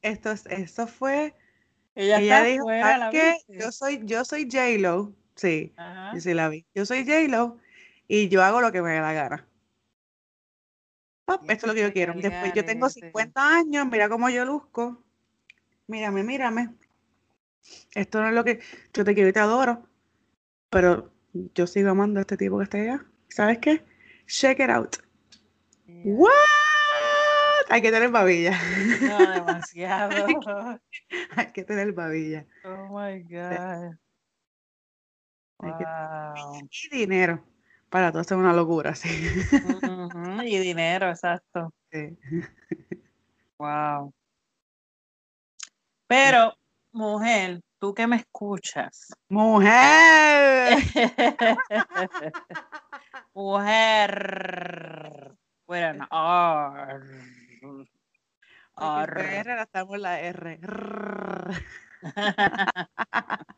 [0.01, 1.35] esto, esto, fue.
[1.95, 2.67] Ella, dijo,
[3.11, 5.15] que yo soy, yo soy J-Lo.
[5.35, 5.73] Sí,
[6.13, 6.65] yo sí la vi.
[6.73, 7.57] Yo soy J-Lo
[8.07, 9.47] y yo hago lo que me dé la gana.
[11.27, 12.13] esto es lo que yo quiero.
[12.13, 15.03] Después yo tengo 50 años, mira cómo yo luzco.
[15.87, 16.73] Mírame, mírame.
[17.93, 18.61] Esto no es lo que
[18.93, 19.87] yo te quiero y te adoro,
[20.69, 23.05] pero yo sigo amando a este tipo que está allá.
[23.27, 23.85] ¿Sabes qué?
[24.25, 24.95] Check it out.
[26.05, 26.31] What?
[27.69, 28.57] Hay que tener babilla.
[29.01, 30.15] No, demasiado.
[31.35, 32.45] Hay que tener babilla.
[32.63, 33.97] Oh my God.
[35.59, 36.69] Wow.
[36.69, 37.43] Y dinero
[37.89, 39.09] para todo es una locura, sí.
[40.45, 41.73] y dinero, exacto.
[41.89, 42.17] Sí.
[43.57, 44.13] Wow.
[46.05, 46.53] Pero,
[46.91, 49.13] mujer, tú que me escuchas.
[49.29, 50.79] Mujer.
[53.33, 55.33] mujer.
[55.65, 56.05] Bueno,
[59.97, 60.59] la R.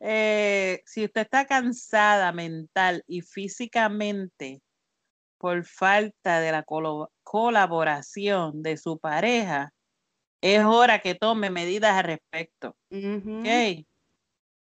[0.00, 4.62] Eh, si usted está cansada mental y físicamente
[5.38, 6.64] por falta de la
[7.22, 9.72] colaboración de su pareja,
[10.40, 12.74] es hora que tome medidas al respecto.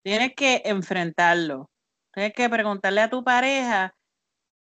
[0.04, 1.72] Tienes que enfrentarlo.
[2.14, 3.96] Tienes que preguntarle a tu pareja,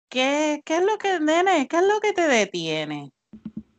[0.08, 3.12] ¿qué, qué es lo que, nene, qué es lo que te detiene?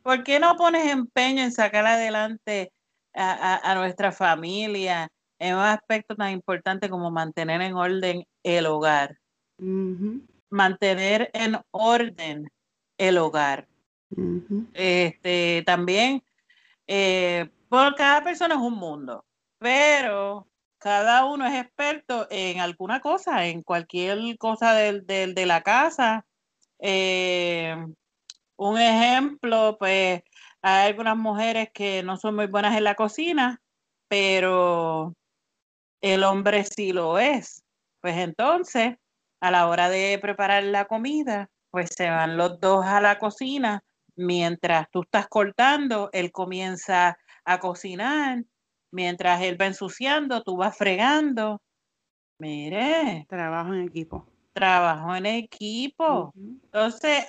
[0.02, 2.72] ¿Por qué no pones empeño en sacar adelante
[3.14, 5.10] a nuestra familia?
[5.42, 9.18] En un aspecto tan importante como mantener en orden el hogar.
[10.50, 12.48] mantener en orden
[12.96, 13.66] el hogar.
[14.72, 16.22] Este, también,
[16.86, 19.24] eh, por cada persona es un mundo,
[19.58, 20.46] pero
[20.78, 26.24] cada uno es experto en alguna cosa, en cualquier cosa del, de la casa.
[26.78, 27.74] Eh,
[28.56, 30.22] un ejemplo, pues
[30.60, 33.60] hay algunas mujeres que no son muy buenas en la cocina,
[34.06, 35.14] pero
[36.02, 37.64] el hombre sí lo es.
[38.00, 38.96] Pues entonces,
[39.40, 43.82] a la hora de preparar la comida, pues se van los dos a la cocina.
[44.16, 48.44] Mientras tú estás cortando, él comienza a cocinar.
[48.90, 51.62] Mientras él va ensuciando, tú vas fregando.
[52.38, 53.24] Mire.
[53.28, 54.26] Trabajo en equipo.
[54.52, 56.34] Trabajo en equipo.
[56.36, 57.24] Entonces,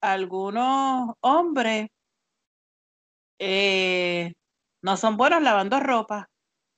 [0.00, 1.88] algunos hombres
[3.40, 4.32] eh,
[4.82, 6.28] no son buenos lavando ropa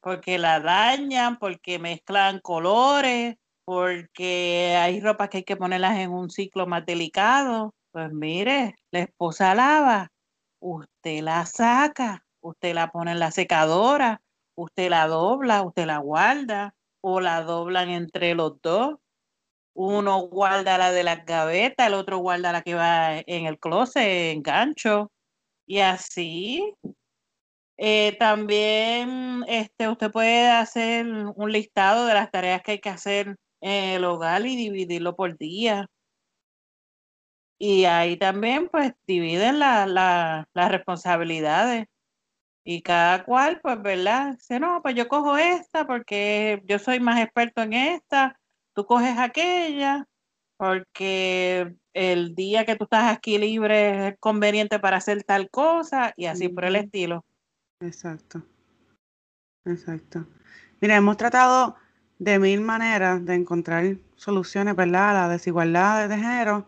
[0.01, 6.31] porque la dañan, porque mezclan colores, porque hay ropa que hay que ponerlas en un
[6.31, 7.75] ciclo más delicado.
[7.93, 10.11] Pues mire, la esposa lava,
[10.61, 14.23] usted la saca, usted la pone en la secadora,
[14.55, 18.97] usted la dobla, usted la guarda o la doblan entre los dos.
[19.75, 24.33] Uno guarda la de las gavetas, el otro guarda la que va en el closet,
[24.33, 25.11] en gancho.
[25.67, 26.75] Y así,
[27.83, 33.37] eh, también este, usted puede hacer un listado de las tareas que hay que hacer
[33.63, 35.87] en el hogar y dividirlo por día.
[37.59, 41.87] Y ahí también pues dividen las responsabilidades.
[42.65, 44.35] Y cada cual, pues, ¿verdad?
[44.37, 48.39] Dice, no, pues yo cojo esta porque yo soy más experto en esta,
[48.75, 50.07] tú coges aquella,
[50.59, 56.27] porque el día que tú estás aquí libre es conveniente para hacer tal cosa y
[56.27, 57.25] así por el estilo.
[57.81, 58.43] Exacto.
[59.65, 60.27] Exacto.
[60.81, 61.77] Mira, hemos tratado
[62.19, 65.11] de mil maneras de encontrar soluciones, ¿verdad?
[65.11, 66.67] A la desigualdad de género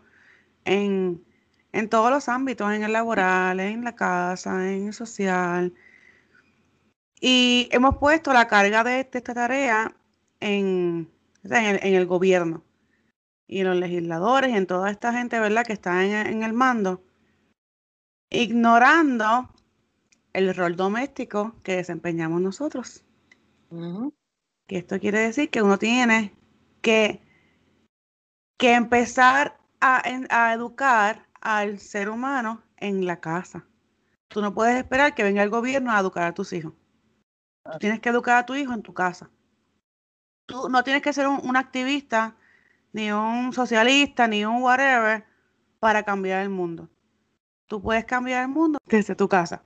[0.64, 1.24] en,
[1.72, 5.74] en todos los ámbitos, en el laboral, en la casa, en el social.
[7.20, 9.94] Y hemos puesto la carga de, esta tarea
[10.40, 11.10] en,
[11.44, 12.64] en el gobierno
[13.46, 17.02] y en los legisladores y en toda esta gente, ¿verdad?, que está en, el mando,
[18.30, 19.51] ignorando
[20.32, 23.04] el rol doméstico que desempeñamos nosotros.
[24.66, 26.34] Que esto quiere decir que uno tiene
[26.80, 27.20] que,
[28.58, 33.66] que empezar a, a educar al ser humano en la casa.
[34.28, 36.72] Tú no puedes esperar que venga el gobierno a educar a tus hijos.
[37.64, 39.30] Tú tienes que educar a tu hijo en tu casa.
[40.46, 42.36] Tú no tienes que ser un activista
[42.92, 45.24] ni un socialista, ni un whatever
[45.78, 46.88] para cambiar el mundo.
[47.66, 49.62] Tú puedes cambiar el mundo desde tu casa.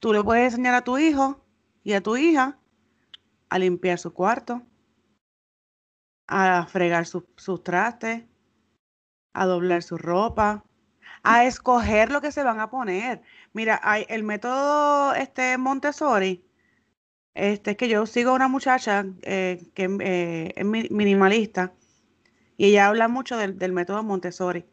[0.00, 1.44] Tú le puedes enseñar a tu hijo
[1.82, 2.58] y a tu hija
[3.48, 4.62] a limpiar su cuarto,
[6.26, 8.24] a fregar sus trastes,
[9.34, 10.64] a doblar su ropa,
[11.22, 13.22] a escoger lo que se van a poner.
[13.52, 16.46] Mira, hay el método este Montessori
[17.36, 21.74] este, es que yo sigo a una muchacha eh, que eh, es minimalista
[22.56, 24.64] y ella habla mucho del, método Montessori.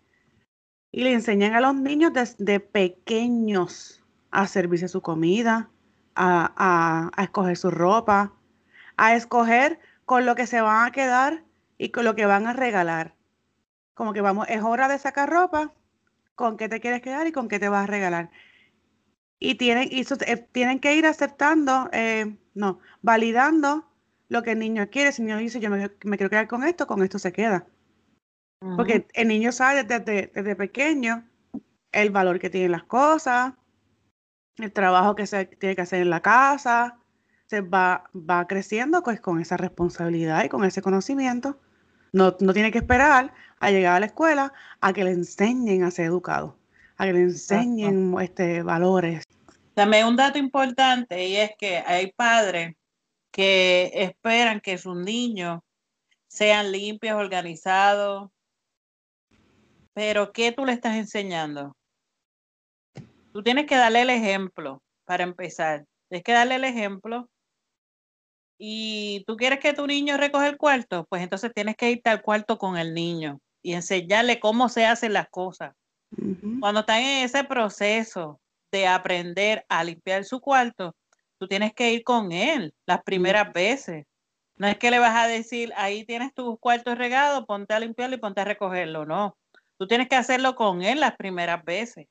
[0.91, 4.02] Y le enseñan a los niños desde pequeños
[4.33, 5.69] a servirse su comida,
[6.15, 8.33] a, a, escoger su ropa,
[8.97, 11.43] a escoger con lo que se van a quedar
[11.77, 13.15] y con lo que van a regalar.
[13.93, 15.71] Como que vamos, es hora de sacar ropa,
[16.33, 18.31] con qué te quieres quedar y con qué te vas a regalar.
[19.37, 21.91] Y tienen, y eh, tienen que ir aceptando
[22.55, 23.87] no, validando
[24.29, 25.11] lo que el niño quiere.
[25.11, 27.67] Si el niño dice, yo me, quiero quedar con esto, con esto se queda.
[28.77, 31.23] Porque el niño sabe desde, desde, pequeño
[31.91, 33.53] el valor que tienen las cosas,
[34.57, 36.99] el trabajo que se tiene que hacer en la casa,
[37.47, 41.59] se va, va creciendo pues, con esa responsabilidad y con ese conocimiento.
[42.11, 45.91] No, no, tiene que esperar a llegar a la escuela a que le enseñen a
[45.91, 46.57] ser educado,
[46.97, 49.23] a que le enseñen este, valores.
[49.73, 52.75] También un dato importante y es que hay padres
[53.31, 55.61] que esperan que sus niños
[56.27, 58.29] sean limpios, organizados,
[59.93, 61.75] pero ¿qué tú le estás enseñando?
[63.33, 65.85] Tú tienes que darle el ejemplo para empezar.
[66.07, 67.27] Tienes que darle el ejemplo.
[68.59, 72.21] Y tú quieres que tu niño recoja el cuarto, pues entonces tienes que irte al
[72.21, 75.73] cuarto con el niño y enseñarle cómo se hacen las cosas.
[76.59, 78.39] Cuando están en ese proceso
[78.71, 80.95] de aprender a limpiar su cuarto,
[81.39, 84.05] tú tienes que ir con él las primeras veces.
[84.55, 88.15] No es que le vas a decir, ahí tienes tu cuarto regado, ponte a limpiarlo
[88.15, 89.07] y ponte a recogerlo.
[89.07, 89.35] No,
[89.79, 92.05] tú tienes que hacerlo con él las primeras veces,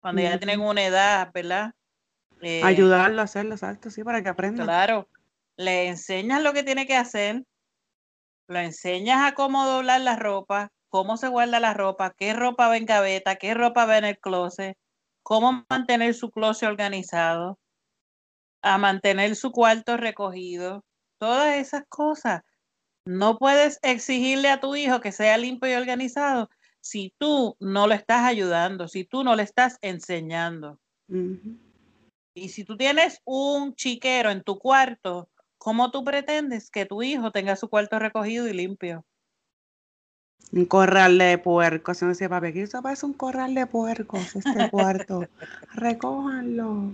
[0.00, 1.72] cuando ya tienen una edad, ¿verdad?
[2.40, 4.64] Eh, Ayudarlo a hacerlo, exacto, sí, para que aprenda.
[4.64, 5.08] Claro,
[5.56, 7.44] le enseñas lo que tiene que hacer,
[8.48, 12.76] lo enseñas a cómo doblar la ropa, cómo se guarda la ropa, qué ropa va
[12.76, 14.76] en gaveta, qué ropa va en el closet,
[15.22, 17.58] cómo mantener su closet organizado,
[18.62, 20.84] a mantener su cuarto recogido,
[21.18, 22.42] todas esas cosas.
[23.04, 26.48] No puedes exigirle a tu hijo que sea limpio y organizado
[26.80, 30.78] si tú no lo estás ayudando, si tú no le estás enseñando.
[32.34, 35.28] Y si tú tienes un chiquero en tu cuarto,
[35.58, 39.04] ¿cómo tú pretendes que tu hijo tenga su cuarto recogido y limpio?
[40.52, 41.98] Un corral de puercos.
[41.98, 45.26] Se decía, papi, aquí eso parece un corral de puercos, este cuarto.
[45.74, 46.92] Recójanlo.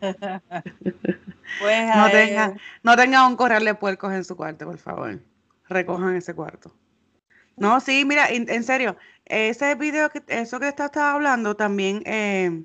[0.00, 5.20] pues no, tenga, no tenga un corral de puercos en su cuarto, por favor.
[5.68, 6.72] Recojan ese cuarto.
[7.60, 8.96] No, sí, mira, en, serio,
[9.26, 12.64] ese video, que, eso que estaba hablando, también eh,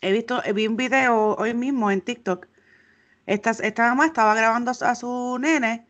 [0.00, 2.46] he visto, vi un video hoy mismo en TikTok.
[3.26, 5.86] Esta, esta mamá estaba grabando a su nene,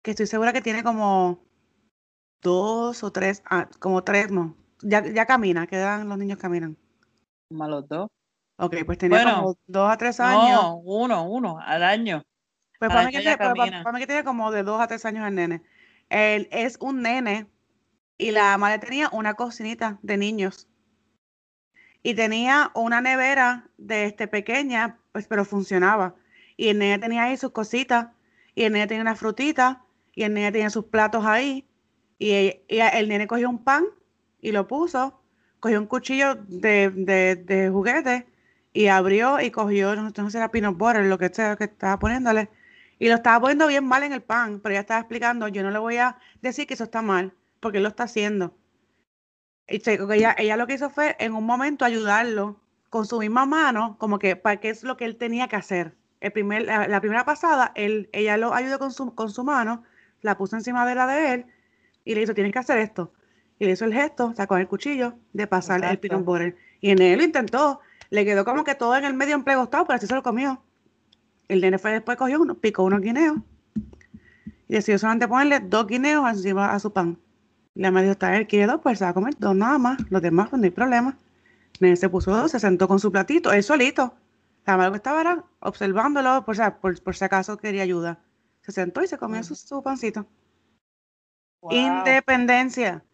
[0.00, 1.44] que estoy segura que tiene como
[2.40, 4.56] dos o tres, ah, como tres, no.
[4.80, 6.78] Ya, ya camina, ¿qué edad los niños caminan?
[7.50, 8.08] Como a los dos.
[8.56, 10.62] Ok, pues tenía como dos a tres años.
[10.62, 12.22] No, uno, uno, al año.
[12.78, 15.62] Pues para mí, que tiene, que tiene como de dos a tres años el nene.
[16.08, 17.46] Él es un nene
[18.18, 20.68] y la madre tenía una cocinita de niños.
[22.02, 26.16] Y tenía una nevera de este pequeña, pues pero funcionaba.
[26.56, 28.08] Y el nene tenía ahí sus cositas,
[28.54, 31.64] y el nene tenía una frutita, y el nene tenía sus platos ahí.
[32.18, 33.84] Y, el nene cogió un pan
[34.40, 35.20] y lo puso,
[35.60, 38.26] cogió un cuchillo de, de, juguete
[38.72, 41.98] y abrió y cogió, no, sé si era peanut butter, lo que sea que estaba
[41.98, 42.50] poniéndole,
[42.98, 45.70] y lo estaba poniendo bien mal en el pan, pero ya estaba explicando, yo no
[45.70, 48.54] le voy a decir que eso está mal, porque él lo está haciendo.
[49.68, 53.96] Y ella, ella lo que hizo fue en un momento ayudarlo con su misma mano,
[53.98, 55.94] como que para qué es lo que él tenía que hacer.
[56.20, 59.84] El primer, la, primera pasada, él, ella lo ayudó con su, con su mano,
[60.22, 61.46] la puso encima de la de él
[62.04, 63.12] y le hizo, tienes que hacer esto.
[63.58, 66.56] Y le hizo el gesto, sacó el cuchillo de pasar el peanut butter.
[66.80, 67.80] Y en él lo intentó.
[68.10, 70.62] Le quedó como que todo en el medio emplegostado, pero así se lo comió.
[71.48, 73.38] El nene fue después cogió uno, picó unos guineos
[74.68, 77.18] y decidió solamente ponerle dos guineos encima a su pan.
[77.78, 79.98] Le me dijo, está él quiere dos, pues se va a comer dos nada más.
[80.10, 81.16] Los demás, pues no hay problema.
[81.78, 84.14] Nene se puso dos, se sentó con su platito, él solito.
[84.66, 88.18] La madre estaba era observándolo, por, por, por, si acaso quería ayuda.
[88.62, 90.26] Se sentó y se comió su pancito.
[91.70, 93.04] Independencia.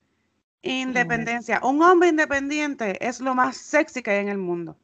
[0.63, 1.61] Independencia.
[1.63, 4.79] Un hombre independiente es lo más sexy que hay en el mundo.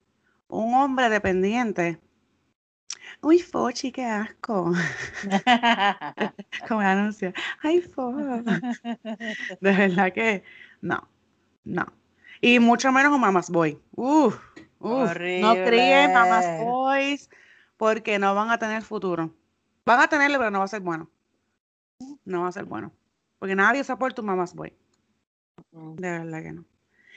[0.49, 1.99] Un hombre dependiente.
[3.23, 4.73] Uy, Fochi, qué asco.
[6.68, 7.35] Como anuncia.
[7.62, 8.45] Ay, Fochi.
[9.61, 10.43] De verdad que
[10.81, 11.07] no,
[11.64, 11.87] no.
[12.41, 13.79] Y mucho menos un mamás boy.
[13.95, 14.39] Uf,
[14.79, 15.14] uf.
[15.41, 17.29] No críen mamás boys
[17.77, 19.35] porque no van a tener futuro.
[19.85, 21.11] Van a tenerlo, pero no va a ser bueno.
[22.25, 22.93] No va a ser bueno.
[23.39, 24.75] Porque nadie se ha puesto mamás boy.
[25.73, 26.64] De verdad que no.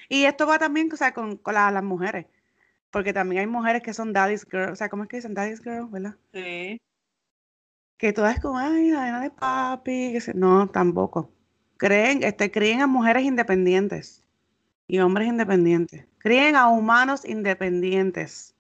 [0.10, 2.28] Y esto va también o sea, con, las mujeres.
[2.94, 4.70] Porque también hay mujeres que son daddy's girl.
[4.70, 6.16] O sea, ¿cómo es que dicen daddy's girl, verdad?
[6.32, 6.80] Sí.
[7.98, 10.14] Que todas como, ay, la nena de papi.
[10.14, 11.32] Que No, tampoco.
[11.78, 14.24] Creen, este, creen a mujeres independientes
[14.88, 16.06] y hombres independientes.
[16.20, 18.56] Creen a humanos independientes.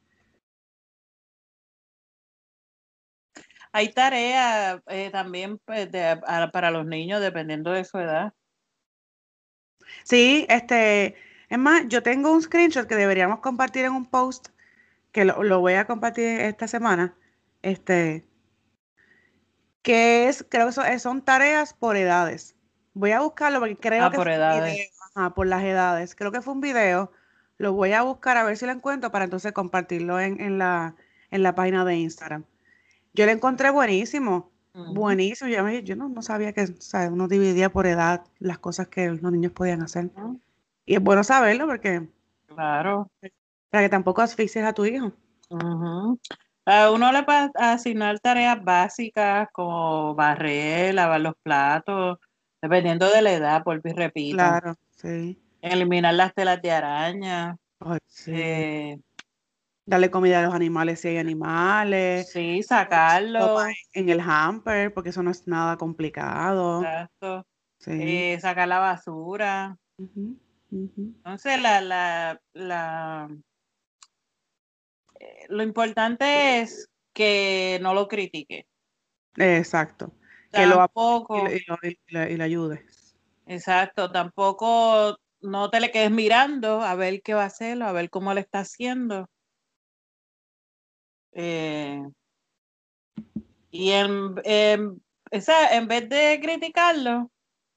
[3.72, 5.90] Hay tareas eh, también pues,
[6.52, 8.34] para los niños dependiendo de su edad.
[10.04, 11.16] Sí, este,
[11.50, 14.50] es más, yo tengo un screenshot que deberíamos compartir en un post,
[15.12, 17.16] que lo, voy a compartir esta semana,
[17.62, 18.26] este,
[19.82, 22.56] que es, creo que son, tareas por edades.
[22.94, 24.92] Voy a buscarlo porque creo ah, que por edades.
[25.36, 26.16] por las edades.
[26.16, 27.12] Creo que fue un video.
[27.58, 30.96] Lo voy a buscar a ver si lo encuentro para entonces compartirlo en, en, la,
[31.32, 32.46] en la página de Instagram.
[33.14, 35.50] Yo lo encontré buenísimo, buenísimo.
[35.50, 36.74] Yo, yo no, sabía que
[37.12, 40.10] uno dividía por edad las cosas que los niños podían hacer.
[40.86, 42.08] Y es bueno saberlo porque...
[42.48, 43.10] Claro.
[43.70, 45.12] Para que tampoco asfixies a tu hijo.
[46.66, 52.20] A uno le va a asignar tareas básicas como barrer, lavar los platos,
[52.62, 54.38] dependiendo de la edad, por y repito.
[54.38, 55.40] Claro, sí.
[55.62, 57.58] Eliminar las telas de araña.
[58.08, 58.32] sí.
[58.34, 59.00] Eh,
[59.86, 62.32] darle comida a los animales si hay animales.
[62.32, 63.58] Sí, sacarlo.
[63.94, 66.82] En el hamper, porque eso no es nada complicado.
[66.82, 67.46] Exacto.
[67.80, 67.92] Sí.
[67.92, 69.78] Eh, sacar la basura.
[70.74, 73.30] Entonces, la, la, la,
[75.20, 78.68] eh, lo importante es que no lo critique.
[79.36, 80.14] Exacto.
[80.52, 80.86] que lo
[81.84, 82.86] y, y, le ayude.
[83.46, 84.12] Exacto.
[84.12, 88.34] Tampoco no te le quedes mirando a ver qué va a hacer, a ver cómo
[88.34, 89.28] le está haciendo
[91.34, 92.02] eh,
[93.72, 94.36] y en,
[95.32, 97.32] esa, en vez de criticarlo,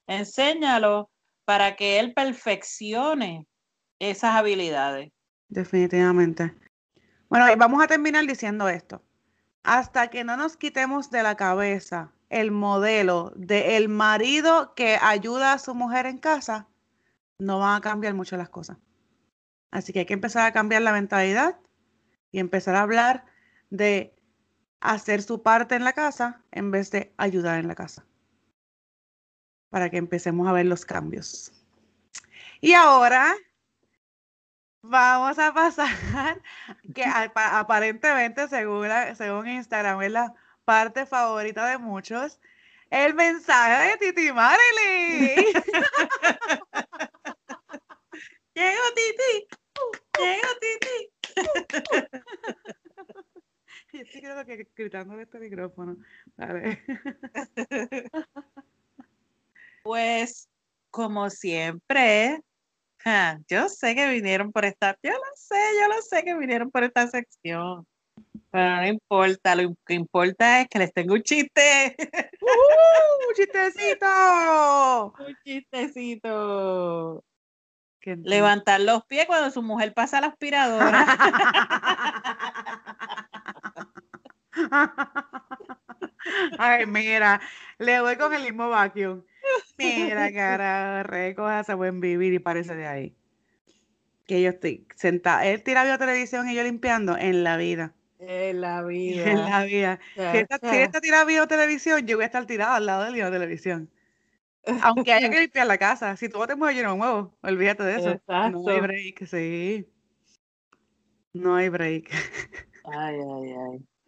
[0.06, 1.10] enséñalo
[1.46, 3.46] para que él perfeccione
[3.98, 5.10] esas habilidades.
[5.48, 6.54] Definitivamente.
[7.30, 9.02] Bueno, vamos a terminar diciendo esto.
[9.62, 15.52] Hasta que no nos quitemos de la cabeza el modelo del el marido que ayuda
[15.52, 16.66] a su mujer en casa,
[17.38, 18.78] no van a cambiar mucho las cosas.
[19.70, 21.58] Así que hay que empezar a cambiar la mentalidad
[22.32, 23.24] y empezar a hablar
[23.70, 24.14] de
[24.80, 28.04] hacer su parte en la casa en vez de ayudar en la casa.
[29.70, 31.52] Para que empecemos a ver los cambios.
[32.60, 33.34] Y ahora
[34.88, 35.88] vamos a pasar,
[36.94, 37.04] que
[37.34, 42.40] aparentemente según, según Instagram es la parte favorita de muchos,
[42.90, 45.34] el mensaje de Titi Marily.
[48.54, 49.46] Llegó Titi,
[50.18, 50.96] llegó Titi.
[53.92, 55.98] Yo estoy creo que gritando en este micrófono.
[56.36, 56.82] Vale.
[59.86, 60.48] Pues,
[60.90, 62.40] como siempre,
[63.48, 66.82] yo sé que vinieron por esta, yo lo sé, yo lo sé que vinieron por
[66.82, 67.86] esta sección.
[68.50, 71.94] Pero no importa, lo que importa es que les tengo un chiste.
[72.40, 73.28] ¡Uh!
[73.28, 75.14] ¡Un chistecito!
[75.20, 77.24] un chistecito.
[78.24, 81.06] Levantar los pies cuando su mujer pasa la aspiradora.
[86.58, 87.40] Ay, mira,
[87.78, 89.22] le voy con el mismo vacuum.
[89.78, 93.16] Mira, cara, recoja buen vivir y parece de ahí.
[94.26, 95.46] Que yo estoy sentada.
[95.46, 97.94] Él tira video televisión y yo limpiando en la vida.
[98.18, 99.30] En la vida.
[99.30, 100.00] En la vida.
[100.14, 103.14] si, esta, si esta tira video televisión, yo voy a estar tirada al lado del
[103.14, 103.90] video televisión.
[104.82, 106.16] Aunque haya que limpiar la casa.
[106.16, 107.38] Si tú te mueves, yo no me muevo.
[107.42, 108.20] Olvídate de eso.
[108.26, 109.86] No hay break, sí.
[111.32, 112.10] No hay break.
[112.84, 113.54] Ay, ay,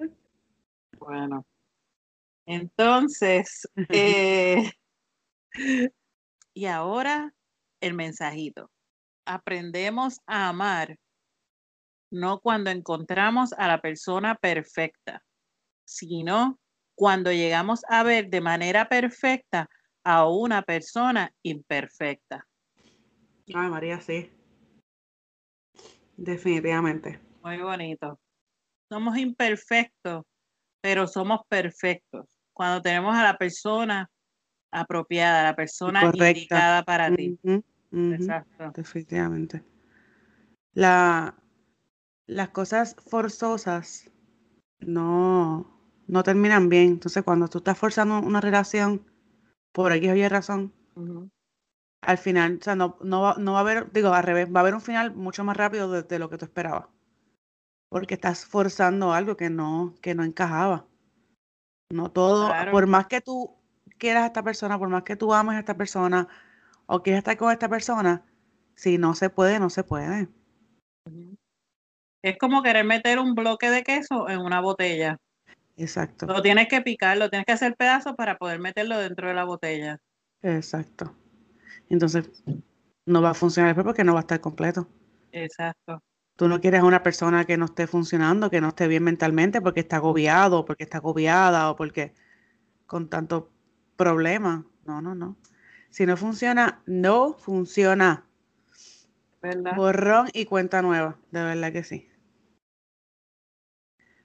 [0.00, 0.08] ay.
[0.98, 1.44] Bueno.
[2.48, 4.70] Entonces, eh,
[6.54, 7.34] y ahora
[7.82, 8.70] el mensajito.
[9.26, 10.98] Aprendemos a amar,
[12.10, 15.22] no cuando encontramos a la persona perfecta,
[15.84, 16.58] sino
[16.96, 19.68] cuando llegamos a ver de manera perfecta
[20.02, 22.46] a una persona imperfecta.
[23.54, 24.32] Ay, María, sí.
[26.16, 27.20] Definitivamente.
[27.42, 28.18] Muy bonito.
[28.90, 30.24] Somos imperfectos,
[30.80, 32.37] pero somos perfectos.
[32.58, 34.10] Cuando tenemos a la persona
[34.72, 37.38] apropiada, la persona indicada para ti.
[37.92, 38.72] Exacto.
[38.74, 39.62] Definitivamente.
[40.72, 41.36] La,
[42.26, 44.10] las cosas forzosas
[44.80, 46.88] no, no terminan bien.
[46.88, 49.08] Entonces, cuando tú estás forzando una relación,
[49.70, 50.74] por aquí hay razón,
[52.00, 54.58] al final, o sea, no, no, va, no va a haber, digo, al revés, va
[54.58, 56.88] a haber un final mucho más rápido de, lo que tú esperabas.
[57.88, 60.88] Porque estás forzando algo que no, que no encajaba.
[61.90, 63.56] No todo, por más que tú
[63.96, 66.28] quieras a esta persona, por más que tú ames a esta persona
[66.86, 68.24] o quieras estar con esta persona,
[68.74, 70.28] si no se puede, no se puede.
[72.22, 75.18] Es como querer meter un bloque de queso en una botella.
[75.76, 76.26] Exacto.
[76.26, 79.44] Lo tienes que picar, lo tienes que hacer pedazos para poder meterlo dentro de la
[79.44, 79.98] botella.
[80.42, 81.14] Exacto.
[81.88, 82.30] Entonces,
[83.06, 84.88] no va a funcionar porque no va a estar completo.
[85.32, 86.02] Exacto.
[86.38, 89.60] Tú no quieres a una persona que no esté funcionando, que no esté bien mentalmente
[89.60, 92.14] porque está agobiado, porque está agobiada o porque
[92.86, 93.50] con tanto
[93.96, 94.64] problema.
[94.84, 95.36] No, no, no.
[95.90, 98.24] Si no funciona, no funciona.
[99.42, 99.74] ¿Verdad?
[99.74, 102.08] Borrón y cuenta nueva, de verdad que sí.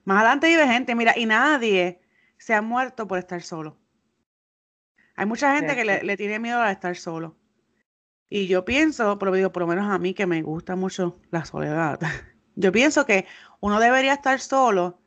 [0.04, 2.00] Más adelante vive gente, mira, y nadie
[2.38, 3.76] se ha muerto por estar solo.
[5.16, 7.36] Hay mucha gente que le, tiene miedo a estar solo.
[8.28, 12.00] Y yo pienso, por, por lo menos a mí que me gusta mucho la soledad,
[12.56, 13.26] yo pienso que
[13.60, 14.98] uno debería estar solo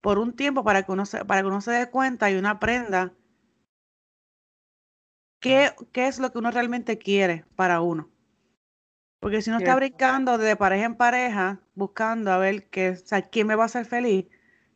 [0.00, 2.48] por un tiempo para que uno se, para que uno se dé cuenta y uno
[2.48, 3.12] aprenda
[5.40, 8.10] qué, qué es lo que uno realmente quiere para uno.
[9.20, 13.22] Porque si uno está brincando de pareja en pareja, buscando a ver qué, o sea,
[13.22, 14.26] quién me va a hacer feliz,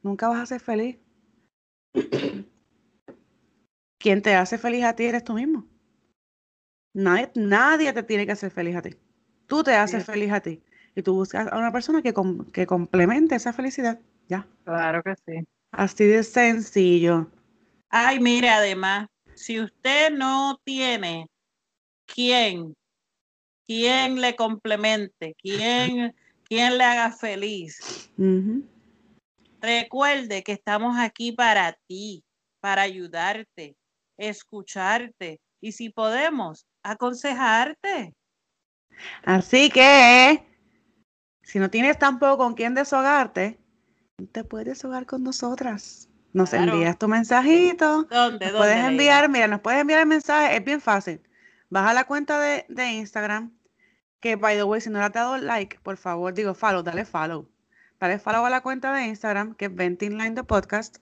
[0.03, 0.99] nunca vas a ser feliz.
[3.99, 5.70] Quien te hace feliz a ti eres tú mismo.
[6.93, 8.97] Nadie, nadie te tiene que hacer feliz a ti.
[9.47, 10.63] Tú te haces feliz a ti.
[10.95, 12.13] Y tú buscas a una persona que,
[12.53, 14.01] que complemente esa felicidad.
[14.29, 14.47] Ya.
[14.65, 15.47] Claro que sí.
[15.71, 17.31] Así de sencillo.
[17.89, 21.27] Ay, mire, además, si usted no tiene
[22.07, 22.75] quien
[23.71, 26.13] quién le complemente, quién,
[26.43, 28.11] quién le haga feliz.
[29.61, 32.25] Recuerde que estamos aquí para ti,
[32.59, 33.77] para ayudarte,
[34.19, 38.15] escucharte y si podemos, aconsejarte.
[39.25, 40.45] Así que,
[41.43, 43.59] si no tienes tampoco con quién deshogarte,
[44.33, 46.09] te puedes deshogar con nosotras.
[46.33, 48.05] Nos envías tu mensajito.
[48.05, 48.51] ¿Dónde?
[48.51, 51.21] puedes enviar, mira, nos puedes enviar el mensaje, es bien fácil.
[51.71, 53.53] Baja la cuenta de, de Instagram,
[54.21, 57.05] que by the way, si no le has dado like, por favor, digo follow, dale
[57.05, 57.49] follow.
[57.99, 60.99] Dale follow a la cuenta de Instagram, que es Venting Line the Podcast.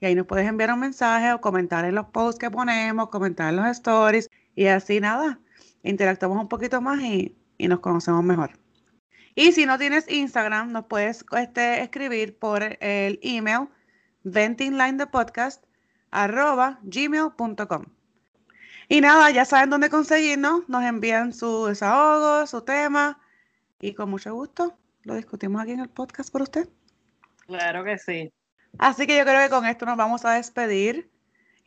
[0.00, 3.48] Y ahí nos puedes enviar un mensaje o comentar en los posts que ponemos, comentar
[3.48, 4.30] en los stories.
[4.58, 5.38] Y así nada,
[5.84, 8.58] interactuamos un poquito más y, y nos conocemos mejor.
[9.36, 13.68] Y si no tienes Instagram, nos puedes este, escribir por el email
[16.82, 17.84] gmail.com.
[18.88, 23.20] Y nada, ya saben dónde conseguirnos, nos envían su desahogo, su tema
[23.80, 26.68] y con mucho gusto lo discutimos aquí en el podcast por usted.
[27.46, 28.32] Claro que sí.
[28.76, 31.12] Así que yo creo que con esto nos vamos a despedir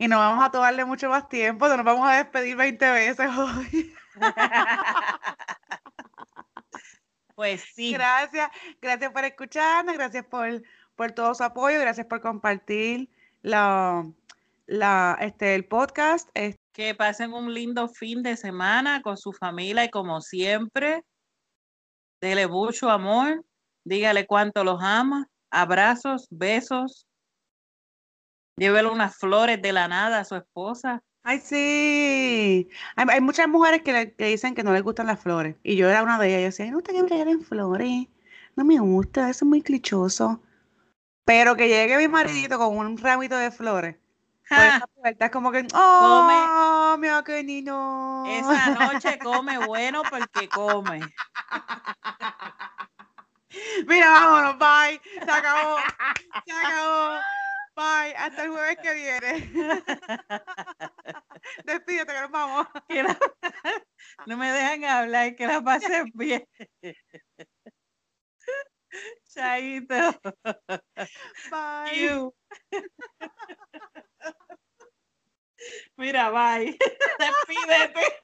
[0.02, 3.94] y no vamos a tomarle mucho más tiempo, nos vamos a despedir 20 veces hoy.
[7.34, 7.92] Pues sí.
[7.92, 8.50] Gracias,
[8.80, 10.62] gracias por escucharnos, gracias por,
[10.94, 13.08] por todo su apoyo, gracias por compartir
[13.40, 14.06] la,
[14.66, 16.28] la, este, el podcast.
[16.72, 21.04] Que pasen un lindo fin de semana con su familia y como siempre,
[22.20, 23.44] dele mucho amor,
[23.82, 27.06] dígale cuánto los ama, abrazos, besos,
[28.56, 31.02] llévele unas flores de la nada a su esposa.
[31.24, 32.68] Ay, sí.
[32.96, 35.56] Hay, muchas mujeres que, dicen que no les gustan las flores.
[35.62, 36.40] Y yo era una de ellas.
[36.40, 38.08] Yo decía, no gusta que me regalen flores.
[38.56, 40.42] No me gusta, eso es muy clichoso.
[41.24, 43.96] Pero que llegue mi maridito con un ramito de flores.
[44.48, 47.08] Pues es como que, oh, mi
[47.44, 48.26] niño.
[48.26, 51.00] Esa noche come bueno porque come.
[53.86, 55.00] Mira, vámonos, bye.
[55.24, 55.76] Se acabó.
[56.44, 57.18] Se acabó.
[57.74, 59.50] Bye, hasta el jueves que viene.
[61.64, 62.66] Despídete, que nos vamos.
[64.26, 66.46] no me dejan hablar, que la pasen bien.
[69.24, 70.20] Chaito.
[71.50, 72.30] Bye.
[75.96, 76.76] Mira, bye.
[77.18, 78.22] Despídete.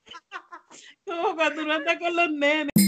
[1.06, 2.87] Como cuando uno anda con los nenes.